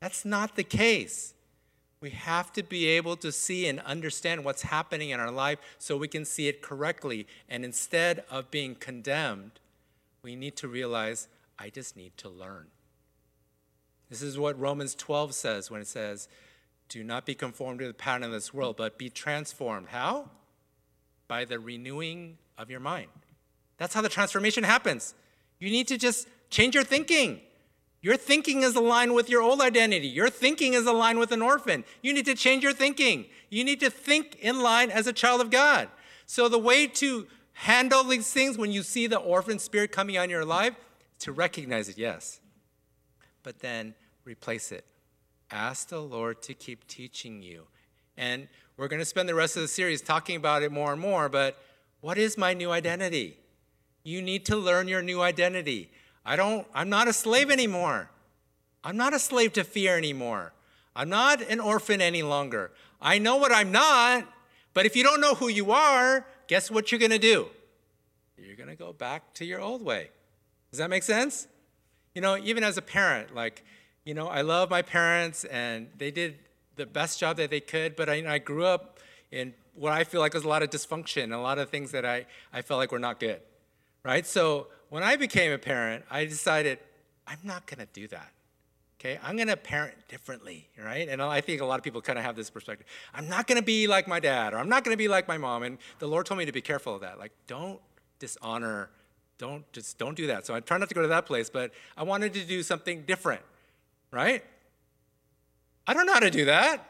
That's 0.00 0.24
not 0.24 0.56
the 0.56 0.64
case. 0.64 1.34
We 2.00 2.10
have 2.10 2.50
to 2.54 2.62
be 2.62 2.86
able 2.86 3.16
to 3.16 3.30
see 3.30 3.66
and 3.66 3.78
understand 3.80 4.44
what's 4.44 4.62
happening 4.62 5.10
in 5.10 5.20
our 5.20 5.30
life 5.30 5.58
so 5.78 5.96
we 5.96 6.08
can 6.08 6.24
see 6.24 6.48
it 6.48 6.62
correctly. 6.62 7.26
And 7.48 7.64
instead 7.64 8.24
of 8.30 8.50
being 8.50 8.74
condemned, 8.74 9.60
we 10.22 10.34
need 10.34 10.56
to 10.56 10.68
realize 10.68 11.28
I 11.58 11.68
just 11.68 11.96
need 11.96 12.16
to 12.18 12.28
learn. 12.30 12.68
This 14.08 14.22
is 14.22 14.38
what 14.38 14.58
Romans 14.58 14.94
12 14.94 15.34
says 15.34 15.70
when 15.70 15.82
it 15.82 15.86
says, 15.86 16.26
Do 16.88 17.04
not 17.04 17.26
be 17.26 17.34
conformed 17.34 17.80
to 17.80 17.86
the 17.86 17.94
pattern 17.94 18.24
of 18.24 18.32
this 18.32 18.52
world, 18.54 18.76
but 18.78 18.98
be 18.98 19.10
transformed. 19.10 19.88
How? 19.88 20.30
By 21.28 21.44
the 21.44 21.60
renewing 21.60 22.38
of 22.56 22.70
your 22.70 22.80
mind. 22.80 23.08
That's 23.76 23.94
how 23.94 24.00
the 24.00 24.08
transformation 24.08 24.64
happens. 24.64 25.14
You 25.58 25.70
need 25.70 25.86
to 25.88 25.98
just 25.98 26.28
change 26.48 26.74
your 26.74 26.84
thinking. 26.84 27.40
Your 28.02 28.16
thinking 28.16 28.62
is 28.62 28.74
aligned 28.76 29.14
with 29.14 29.28
your 29.28 29.42
old 29.42 29.60
identity. 29.60 30.08
Your 30.08 30.30
thinking 30.30 30.72
is 30.72 30.86
aligned 30.86 31.18
with 31.18 31.32
an 31.32 31.42
orphan. 31.42 31.84
You 32.02 32.14
need 32.14 32.24
to 32.26 32.34
change 32.34 32.62
your 32.62 32.72
thinking. 32.72 33.26
You 33.50 33.62
need 33.62 33.80
to 33.80 33.90
think 33.90 34.36
in 34.40 34.62
line 34.62 34.90
as 34.90 35.06
a 35.06 35.12
child 35.12 35.40
of 35.40 35.50
God. 35.50 35.88
So, 36.24 36.48
the 36.48 36.58
way 36.58 36.86
to 36.86 37.26
handle 37.52 38.04
these 38.04 38.32
things 38.32 38.56
when 38.56 38.72
you 38.72 38.82
see 38.82 39.06
the 39.06 39.18
orphan 39.18 39.58
spirit 39.58 39.92
coming 39.92 40.16
on 40.16 40.30
your 40.30 40.44
life, 40.44 40.74
to 41.18 41.32
recognize 41.32 41.88
it, 41.88 41.98
yes. 41.98 42.40
But 43.42 43.58
then 43.58 43.94
replace 44.24 44.72
it. 44.72 44.84
Ask 45.50 45.88
the 45.88 46.00
Lord 46.00 46.40
to 46.42 46.54
keep 46.54 46.86
teaching 46.86 47.42
you. 47.42 47.66
And 48.16 48.48
we're 48.76 48.88
going 48.88 49.00
to 49.00 49.06
spend 49.06 49.28
the 49.28 49.34
rest 49.34 49.56
of 49.56 49.62
the 49.62 49.68
series 49.68 50.00
talking 50.00 50.36
about 50.36 50.62
it 50.62 50.72
more 50.72 50.92
and 50.92 51.00
more, 51.00 51.28
but 51.28 51.58
what 52.00 52.16
is 52.16 52.38
my 52.38 52.54
new 52.54 52.70
identity? 52.70 53.36
You 54.04 54.22
need 54.22 54.46
to 54.46 54.56
learn 54.56 54.88
your 54.88 55.02
new 55.02 55.20
identity. 55.20 55.90
I 56.24 56.36
don't 56.36 56.66
I'm 56.74 56.88
not 56.88 57.08
a 57.08 57.12
slave 57.12 57.50
anymore. 57.50 58.10
I'm 58.82 58.96
not 58.96 59.12
a 59.12 59.18
slave 59.18 59.52
to 59.54 59.64
fear 59.64 59.96
anymore. 59.96 60.52
I'm 60.96 61.08
not 61.08 61.42
an 61.42 61.60
orphan 61.60 62.00
any 62.00 62.22
longer. 62.22 62.72
I 63.00 63.18
know 63.18 63.36
what 63.36 63.52
I'm 63.52 63.72
not, 63.72 64.26
but 64.74 64.86
if 64.86 64.96
you 64.96 65.02
don't 65.02 65.20
know 65.20 65.34
who 65.34 65.48
you 65.48 65.72
are, 65.72 66.26
guess 66.46 66.70
what 66.70 66.90
you're 66.90 66.98
going 66.98 67.10
to 67.10 67.18
do? 67.18 67.48
You're 68.38 68.56
going 68.56 68.68
to 68.68 68.76
go 68.76 68.92
back 68.92 69.34
to 69.34 69.44
your 69.44 69.60
old 69.60 69.84
way. 69.84 70.10
Does 70.70 70.78
that 70.78 70.90
make 70.90 71.02
sense? 71.02 71.46
You 72.14 72.22
know, 72.22 72.36
even 72.38 72.64
as 72.64 72.76
a 72.76 72.82
parent, 72.82 73.34
like 73.34 73.64
you 74.04 74.14
know, 74.14 74.28
I 74.28 74.40
love 74.40 74.70
my 74.70 74.82
parents 74.82 75.44
and 75.44 75.88
they 75.96 76.10
did 76.10 76.38
the 76.76 76.86
best 76.86 77.20
job 77.20 77.36
that 77.36 77.50
they 77.50 77.60
could, 77.60 77.96
but 77.96 78.08
I, 78.08 78.24
I 78.26 78.38
grew 78.38 78.64
up 78.64 78.98
in 79.30 79.54
what 79.74 79.92
I 79.92 80.04
feel 80.04 80.20
like 80.20 80.34
was 80.34 80.44
a 80.44 80.48
lot 80.48 80.62
of 80.62 80.70
dysfunction, 80.70 81.32
a 81.32 81.36
lot 81.36 81.58
of 81.58 81.68
things 81.68 81.92
that 81.92 82.04
I, 82.04 82.26
I 82.52 82.62
felt 82.62 82.78
like 82.78 82.92
were 82.92 82.98
not 82.98 83.20
good, 83.20 83.40
right? 84.02 84.26
So 84.26 84.68
when 84.88 85.02
I 85.02 85.16
became 85.16 85.52
a 85.52 85.58
parent, 85.58 86.04
I 86.10 86.24
decided 86.24 86.78
I'm 87.26 87.38
not 87.44 87.66
going 87.66 87.78
to 87.78 87.92
do 87.92 88.08
that. 88.08 88.30
Okay, 88.98 89.18
I'm 89.22 89.36
going 89.36 89.48
to 89.48 89.56
parent 89.56 89.94
differently, 90.08 90.68
right? 90.78 91.08
And 91.08 91.22
I 91.22 91.40
think 91.40 91.62
a 91.62 91.64
lot 91.64 91.78
of 91.78 91.84
people 91.84 92.02
kind 92.02 92.18
of 92.18 92.24
have 92.24 92.36
this 92.36 92.50
perspective. 92.50 92.86
I'm 93.14 93.28
not 93.28 93.46
going 93.46 93.56
to 93.56 93.64
be 93.64 93.86
like 93.86 94.06
my 94.06 94.20
dad, 94.20 94.52
or 94.52 94.58
I'm 94.58 94.68
not 94.68 94.84
going 94.84 94.92
to 94.92 94.98
be 94.98 95.08
like 95.08 95.26
my 95.26 95.38
mom. 95.38 95.62
And 95.62 95.78
the 96.00 96.06
Lord 96.06 96.26
told 96.26 96.36
me 96.36 96.44
to 96.44 96.52
be 96.52 96.60
careful 96.60 96.94
of 96.96 97.00
that. 97.00 97.18
Like, 97.18 97.32
don't 97.46 97.80
dishonor, 98.18 98.90
don't 99.38 99.70
just 99.72 99.96
don't 99.96 100.14
do 100.14 100.26
that. 100.26 100.44
So 100.44 100.54
I 100.54 100.60
try 100.60 100.76
not 100.76 100.90
to 100.90 100.94
go 100.94 101.00
to 101.00 101.08
that 101.08 101.24
place, 101.24 101.48
but 101.48 101.70
I 101.96 102.02
wanted 102.02 102.34
to 102.34 102.44
do 102.44 102.62
something 102.62 103.04
different 103.06 103.40
right? 104.10 104.44
I 105.86 105.94
don't 105.94 106.06
know 106.06 106.12
how 106.12 106.20
to 106.20 106.30
do 106.30 106.46
that. 106.46 106.86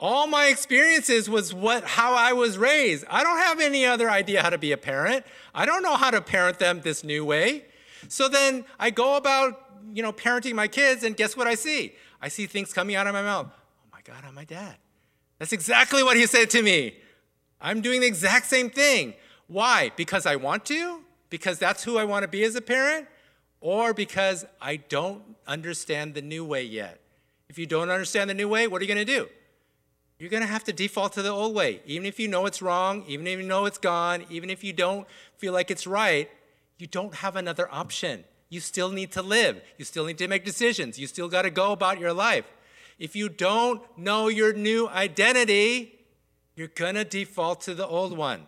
All 0.00 0.26
my 0.26 0.46
experiences 0.46 1.30
was 1.30 1.54
what 1.54 1.84
how 1.84 2.14
I 2.14 2.32
was 2.32 2.58
raised. 2.58 3.04
I 3.08 3.22
don't 3.22 3.38
have 3.38 3.60
any 3.60 3.86
other 3.86 4.10
idea 4.10 4.42
how 4.42 4.50
to 4.50 4.58
be 4.58 4.72
a 4.72 4.76
parent. 4.76 5.24
I 5.54 5.66
don't 5.66 5.82
know 5.82 5.94
how 5.94 6.10
to 6.10 6.20
parent 6.20 6.58
them 6.58 6.80
this 6.80 7.04
new 7.04 7.24
way. 7.24 7.66
So 8.08 8.28
then 8.28 8.64
I 8.78 8.90
go 8.90 9.16
about, 9.16 9.62
you 9.92 10.02
know, 10.02 10.12
parenting 10.12 10.54
my 10.54 10.66
kids 10.66 11.04
and 11.04 11.16
guess 11.16 11.36
what 11.36 11.46
I 11.46 11.54
see? 11.54 11.94
I 12.20 12.28
see 12.28 12.46
things 12.46 12.72
coming 12.72 12.96
out 12.96 13.06
of 13.06 13.12
my 13.12 13.22
mouth. 13.22 13.48
Oh 13.50 13.88
my 13.92 14.00
god, 14.02 14.24
I'm 14.26 14.34
my 14.34 14.44
dad. 14.44 14.76
That's 15.38 15.52
exactly 15.52 16.02
what 16.02 16.16
he 16.16 16.26
said 16.26 16.50
to 16.50 16.62
me. 16.62 16.96
I'm 17.60 17.80
doing 17.80 18.00
the 18.00 18.06
exact 18.06 18.46
same 18.46 18.70
thing. 18.70 19.14
Why? 19.46 19.92
Because 19.96 20.26
I 20.26 20.36
want 20.36 20.64
to? 20.66 21.02
Because 21.28 21.58
that's 21.58 21.84
who 21.84 21.98
I 21.98 22.04
want 22.04 22.22
to 22.22 22.28
be 22.28 22.42
as 22.42 22.56
a 22.56 22.60
parent? 22.60 23.06
or 23.60 23.92
because 23.92 24.44
I 24.60 24.76
don't 24.76 25.22
understand 25.46 26.14
the 26.14 26.22
new 26.22 26.44
way 26.44 26.64
yet. 26.64 27.00
If 27.48 27.58
you 27.58 27.66
don't 27.66 27.90
understand 27.90 28.30
the 28.30 28.34
new 28.34 28.48
way, 28.48 28.66
what 28.66 28.80
are 28.80 28.84
you 28.84 28.94
going 28.94 29.06
to 29.06 29.12
do? 29.18 29.28
You're 30.20 30.28
going 30.28 30.42
to 30.42 30.46
have 30.46 30.64
to 30.64 30.72
default 30.72 31.14
to 31.14 31.22
the 31.22 31.30
old 31.30 31.54
way. 31.54 31.80
Even 31.86 32.06
if 32.06 32.20
you 32.20 32.28
know 32.28 32.44
it's 32.44 32.60
wrong, 32.60 33.04
even 33.08 33.26
if 33.26 33.40
you 33.40 33.46
know 33.46 33.64
it's 33.64 33.78
gone, 33.78 34.26
even 34.28 34.50
if 34.50 34.62
you 34.62 34.74
don't 34.74 35.08
feel 35.38 35.54
like 35.54 35.70
it's 35.70 35.86
right, 35.86 36.28
You 36.80 36.86
don't 36.86 37.14
have 37.16 37.36
another 37.36 37.68
option. 37.70 38.24
You 38.48 38.60
still 38.60 38.90
need 38.90 39.12
to 39.12 39.22
live. 39.22 39.60
You 39.76 39.84
still 39.84 40.06
need 40.06 40.16
to 40.18 40.28
make 40.28 40.46
decisions. 40.46 40.98
You 40.98 41.06
still 41.06 41.28
got 41.28 41.42
to 41.42 41.50
go 41.50 41.72
about 41.72 42.00
your 42.00 42.14
life. 42.14 42.46
If 42.98 43.14
you 43.14 43.28
don't 43.28 43.82
know 43.98 44.28
your 44.28 44.54
new 44.54 44.88
identity, 44.88 46.00
you're 46.56 46.68
going 46.68 46.94
to 46.94 47.04
default 47.04 47.60
to 47.62 47.74
the 47.74 47.86
old 47.86 48.16
one. 48.16 48.46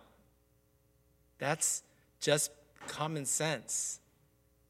That's 1.39 1.83
just 2.21 2.51
common 2.89 3.27
sense, 3.27 4.01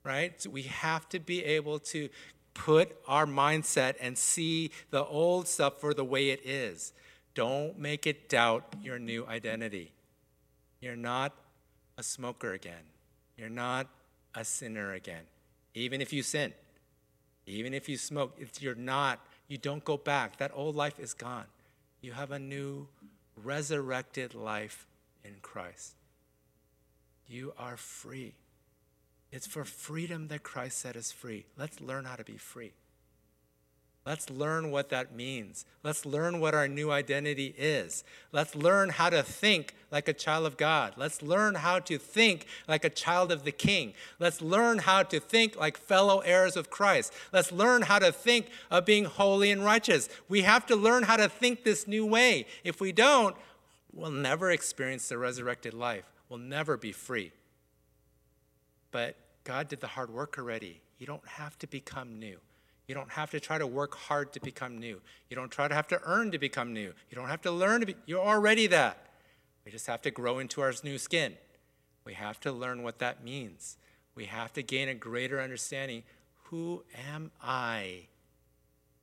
right? 0.02 0.40
So 0.42 0.50
we 0.50 0.62
have 0.62 1.08
to 1.10 1.20
be 1.20 1.44
able 1.44 1.78
to 1.78 2.08
put 2.54 2.96
our 3.06 3.26
mindset 3.26 3.94
and 4.00 4.16
see 4.16 4.70
the 4.90 5.04
old 5.04 5.48
stuff 5.48 5.80
for 5.80 5.94
the 5.94 6.04
way 6.04 6.30
it 6.30 6.40
is. 6.44 6.92
Don't 7.34 7.78
make 7.78 8.06
it 8.06 8.28
doubt 8.28 8.74
your 8.82 8.98
new 8.98 9.26
identity. 9.26 9.92
You're 10.80 10.96
not 10.96 11.34
a 11.96 12.02
smoker 12.02 12.52
again. 12.52 12.84
You're 13.36 13.48
not 13.48 13.88
a 14.34 14.44
sinner 14.44 14.92
again. 14.92 15.22
Even 15.74 16.00
if 16.00 16.12
you 16.12 16.22
sin, 16.22 16.52
even 17.46 17.72
if 17.74 17.88
you 17.88 17.96
smoke, 17.96 18.36
if 18.38 18.62
you're 18.62 18.74
not, 18.74 19.20
you 19.48 19.58
don't 19.58 19.84
go 19.84 19.96
back. 19.96 20.36
That 20.38 20.50
old 20.54 20.76
life 20.76 20.98
is 20.98 21.14
gone. 21.14 21.46
You 22.00 22.12
have 22.12 22.30
a 22.30 22.38
new 22.38 22.88
resurrected 23.36 24.34
life 24.34 24.86
in 25.24 25.36
Christ. 25.40 25.94
You 27.26 27.54
are 27.58 27.76
free. 27.76 28.34
It's 29.32 29.46
for 29.46 29.64
freedom 29.64 30.28
that 30.28 30.42
Christ 30.42 30.78
set 30.78 30.94
us 30.94 31.10
free. 31.10 31.46
Let's 31.56 31.80
learn 31.80 32.04
how 32.04 32.16
to 32.16 32.24
be 32.24 32.36
free. 32.36 32.72
Let's 34.04 34.28
learn 34.28 34.72
what 34.72 34.88
that 34.90 35.14
means. 35.14 35.64
Let's 35.84 36.04
learn 36.04 36.40
what 36.40 36.54
our 36.54 36.66
new 36.66 36.90
identity 36.90 37.54
is. 37.56 38.02
Let's 38.32 38.56
learn 38.56 38.90
how 38.90 39.10
to 39.10 39.22
think 39.22 39.74
like 39.92 40.08
a 40.08 40.12
child 40.12 40.44
of 40.44 40.56
God. 40.56 40.94
Let's 40.96 41.22
learn 41.22 41.54
how 41.54 41.78
to 41.78 41.98
think 41.98 42.46
like 42.66 42.84
a 42.84 42.90
child 42.90 43.30
of 43.30 43.44
the 43.44 43.52
King. 43.52 43.94
Let's 44.18 44.42
learn 44.42 44.78
how 44.78 45.04
to 45.04 45.20
think 45.20 45.56
like 45.56 45.78
fellow 45.78 46.18
heirs 46.18 46.56
of 46.56 46.68
Christ. 46.68 47.12
Let's 47.32 47.52
learn 47.52 47.82
how 47.82 48.00
to 48.00 48.10
think 48.10 48.48
of 48.72 48.84
being 48.84 49.04
holy 49.04 49.52
and 49.52 49.64
righteous. 49.64 50.08
We 50.28 50.42
have 50.42 50.66
to 50.66 50.76
learn 50.76 51.04
how 51.04 51.16
to 51.16 51.28
think 51.28 51.62
this 51.62 51.86
new 51.86 52.04
way. 52.04 52.46
If 52.64 52.80
we 52.80 52.90
don't, 52.90 53.36
we'll 53.92 54.10
never 54.10 54.50
experience 54.50 55.08
the 55.08 55.16
resurrected 55.16 55.74
life. 55.74 56.04
We'll 56.28 56.40
never 56.40 56.76
be 56.76 56.90
free. 56.90 57.30
But 58.90 59.14
God 59.44 59.68
did 59.68 59.80
the 59.80 59.88
hard 59.88 60.10
work 60.10 60.38
already. 60.38 60.80
You 60.98 61.06
don't 61.06 61.26
have 61.26 61.58
to 61.58 61.66
become 61.66 62.18
new. 62.18 62.38
You 62.86 62.94
don't 62.94 63.10
have 63.10 63.30
to 63.30 63.40
try 63.40 63.58
to 63.58 63.66
work 63.66 63.94
hard 63.94 64.32
to 64.34 64.40
become 64.40 64.78
new. 64.78 65.00
You 65.30 65.36
don't 65.36 65.50
try 65.50 65.68
to 65.68 65.74
have 65.74 65.88
to 65.88 66.00
earn 66.04 66.30
to 66.32 66.38
become 66.38 66.72
new. 66.72 66.92
You 67.10 67.14
don't 67.14 67.28
have 67.28 67.42
to 67.42 67.50
learn 67.50 67.80
to 67.80 67.86
be, 67.86 67.96
you're 68.06 68.20
already 68.20 68.66
that. 68.68 69.06
We 69.64 69.70
just 69.70 69.86
have 69.86 70.02
to 70.02 70.10
grow 70.10 70.38
into 70.38 70.60
our 70.60 70.72
new 70.82 70.98
skin. 70.98 71.34
We 72.04 72.14
have 72.14 72.40
to 72.40 72.52
learn 72.52 72.82
what 72.82 72.98
that 72.98 73.24
means. 73.24 73.76
We 74.14 74.26
have 74.26 74.52
to 74.54 74.62
gain 74.62 74.88
a 74.88 74.94
greater 74.94 75.40
understanding 75.40 76.02
who 76.44 76.84
am 77.08 77.30
I? 77.42 78.08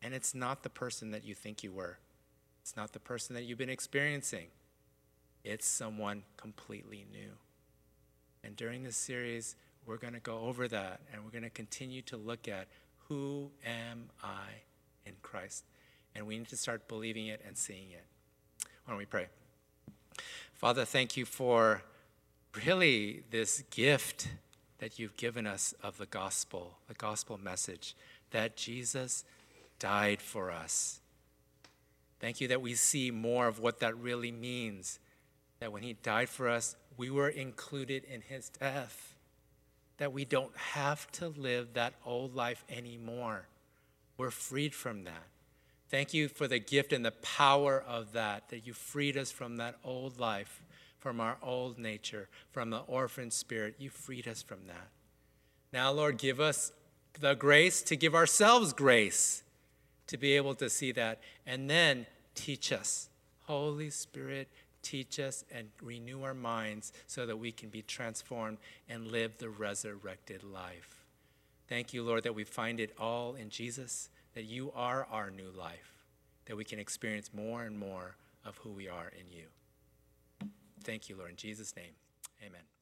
And 0.03 0.13
it's 0.13 0.35
not 0.35 0.61
the 0.61 0.69
person 0.69 1.09
that 1.11 1.25
you 1.25 1.33
think 1.33 1.63
you 1.63 1.71
were, 1.71 1.97
it's 2.61 2.75
not 2.75 2.93
the 2.93 2.99
person 2.99 3.33
that 3.35 3.43
you've 3.43 3.57
been 3.57 3.69
experiencing. 3.69 4.47
It's 5.43 5.65
someone 5.65 6.23
completely 6.37 7.05
new. 7.11 7.31
And 8.43 8.55
during 8.55 8.83
this 8.83 8.97
series, 8.97 9.55
we're 9.89 9.97
going 9.97 10.13
to 10.13 10.19
go 10.19 10.41
over 10.41 10.67
that 10.67 11.01
and 11.11 11.25
we're 11.25 11.31
going 11.31 11.43
to 11.43 11.49
continue 11.49 12.03
to 12.03 12.15
look 12.15 12.47
at 12.47 12.67
who 13.07 13.49
am 13.65 14.09
I 14.23 14.45
in 15.03 15.13
Christ? 15.23 15.63
And 16.15 16.27
we 16.27 16.37
need 16.37 16.47
to 16.49 16.57
start 16.57 16.87
believing 16.87 17.25
it 17.25 17.41
and 17.45 17.57
seeing 17.57 17.89
it. 17.89 18.05
Why 18.85 18.91
don't 18.91 18.99
we 18.99 19.05
pray? 19.05 19.25
Father, 20.53 20.85
thank 20.85 21.17
you 21.17 21.25
for 21.25 21.81
really 22.67 23.23
this 23.31 23.63
gift 23.71 24.27
that 24.77 24.99
you've 24.99 25.17
given 25.17 25.47
us 25.47 25.73
of 25.81 25.97
the 25.97 26.05
gospel, 26.05 26.77
the 26.87 26.93
gospel 26.93 27.39
message, 27.39 27.95
that 28.29 28.55
Jesus 28.55 29.25
died 29.79 30.21
for 30.21 30.51
us. 30.51 30.99
Thank 32.19 32.41
you 32.41 32.47
that 32.49 32.61
we 32.61 32.75
see 32.75 33.09
more 33.09 33.47
of 33.47 33.59
what 33.59 33.79
that 33.79 33.97
really 33.97 34.31
means. 34.31 34.99
That 35.59 35.71
when 35.71 35.81
he 35.81 35.93
died 35.93 36.29
for 36.29 36.47
us, 36.47 36.75
we 36.95 37.09
were 37.09 37.29
included 37.29 38.03
in 38.03 38.21
his 38.21 38.49
death 38.49 39.08
that 39.99 40.11
we 40.11 40.25
don't 40.25 40.55
have 40.57 41.09
to 41.11 41.27
live 41.29 41.73
that 41.73 41.93
old 42.05 42.35
life 42.35 42.63
anymore. 42.69 43.47
We're 44.17 44.31
freed 44.31 44.73
from 44.73 45.03
that. 45.03 45.27
Thank 45.89 46.13
you 46.13 46.27
for 46.27 46.47
the 46.47 46.59
gift 46.59 46.93
and 46.93 47.05
the 47.05 47.11
power 47.11 47.83
of 47.87 48.13
that, 48.13 48.49
that 48.49 48.65
you 48.65 48.73
freed 48.73 49.17
us 49.17 49.31
from 49.31 49.57
that 49.57 49.75
old 49.83 50.19
life, 50.19 50.61
from 50.99 51.19
our 51.19 51.37
old 51.41 51.77
nature, 51.77 52.27
from 52.51 52.69
the 52.69 52.79
orphan 52.79 53.29
spirit. 53.31 53.75
You 53.77 53.89
freed 53.89 54.27
us 54.27 54.41
from 54.41 54.67
that. 54.67 54.87
Now, 55.71 55.91
Lord, 55.91 56.17
give 56.17 56.39
us 56.39 56.71
the 57.19 57.33
grace 57.33 57.81
to 57.83 57.95
give 57.95 58.15
ourselves 58.15 58.73
grace 58.73 59.43
to 60.07 60.17
be 60.17 60.33
able 60.33 60.55
to 60.55 60.69
see 60.69 60.91
that. 60.93 61.19
And 61.45 61.69
then 61.69 62.05
teach 62.35 62.71
us. 62.71 63.09
Holy 63.45 63.89
Spirit, 63.89 64.47
teach 64.81 65.19
us 65.19 65.43
and 65.51 65.69
renew 65.81 66.23
our 66.23 66.33
minds 66.33 66.93
so 67.07 67.25
that 67.25 67.37
we 67.37 67.51
can 67.51 67.69
be 67.69 67.81
transformed 67.81 68.57
and 68.87 69.07
live 69.07 69.37
the 69.37 69.49
resurrected 69.49 70.43
life. 70.43 71.05
Thank 71.67 71.93
you, 71.93 72.03
Lord, 72.03 72.23
that 72.23 72.35
we 72.35 72.43
find 72.43 72.79
it 72.79 72.93
all 72.97 73.35
in 73.35 73.49
Jesus, 73.49 74.09
that 74.33 74.45
you 74.45 74.71
are 74.75 75.07
our 75.11 75.29
new 75.29 75.51
life, 75.51 76.05
that 76.45 76.57
we 76.57 76.63
can 76.63 76.79
experience 76.79 77.31
more 77.33 77.63
and 77.63 77.77
more 77.77 78.15
of 78.45 78.57
who 78.57 78.71
we 78.71 78.87
are 78.87 79.11
in 79.19 79.31
you. 79.31 79.45
Thank 80.83 81.09
you, 81.09 81.15
Lord. 81.15 81.29
In 81.31 81.35
Jesus' 81.35 81.75
name, 81.75 81.93
amen. 82.41 82.78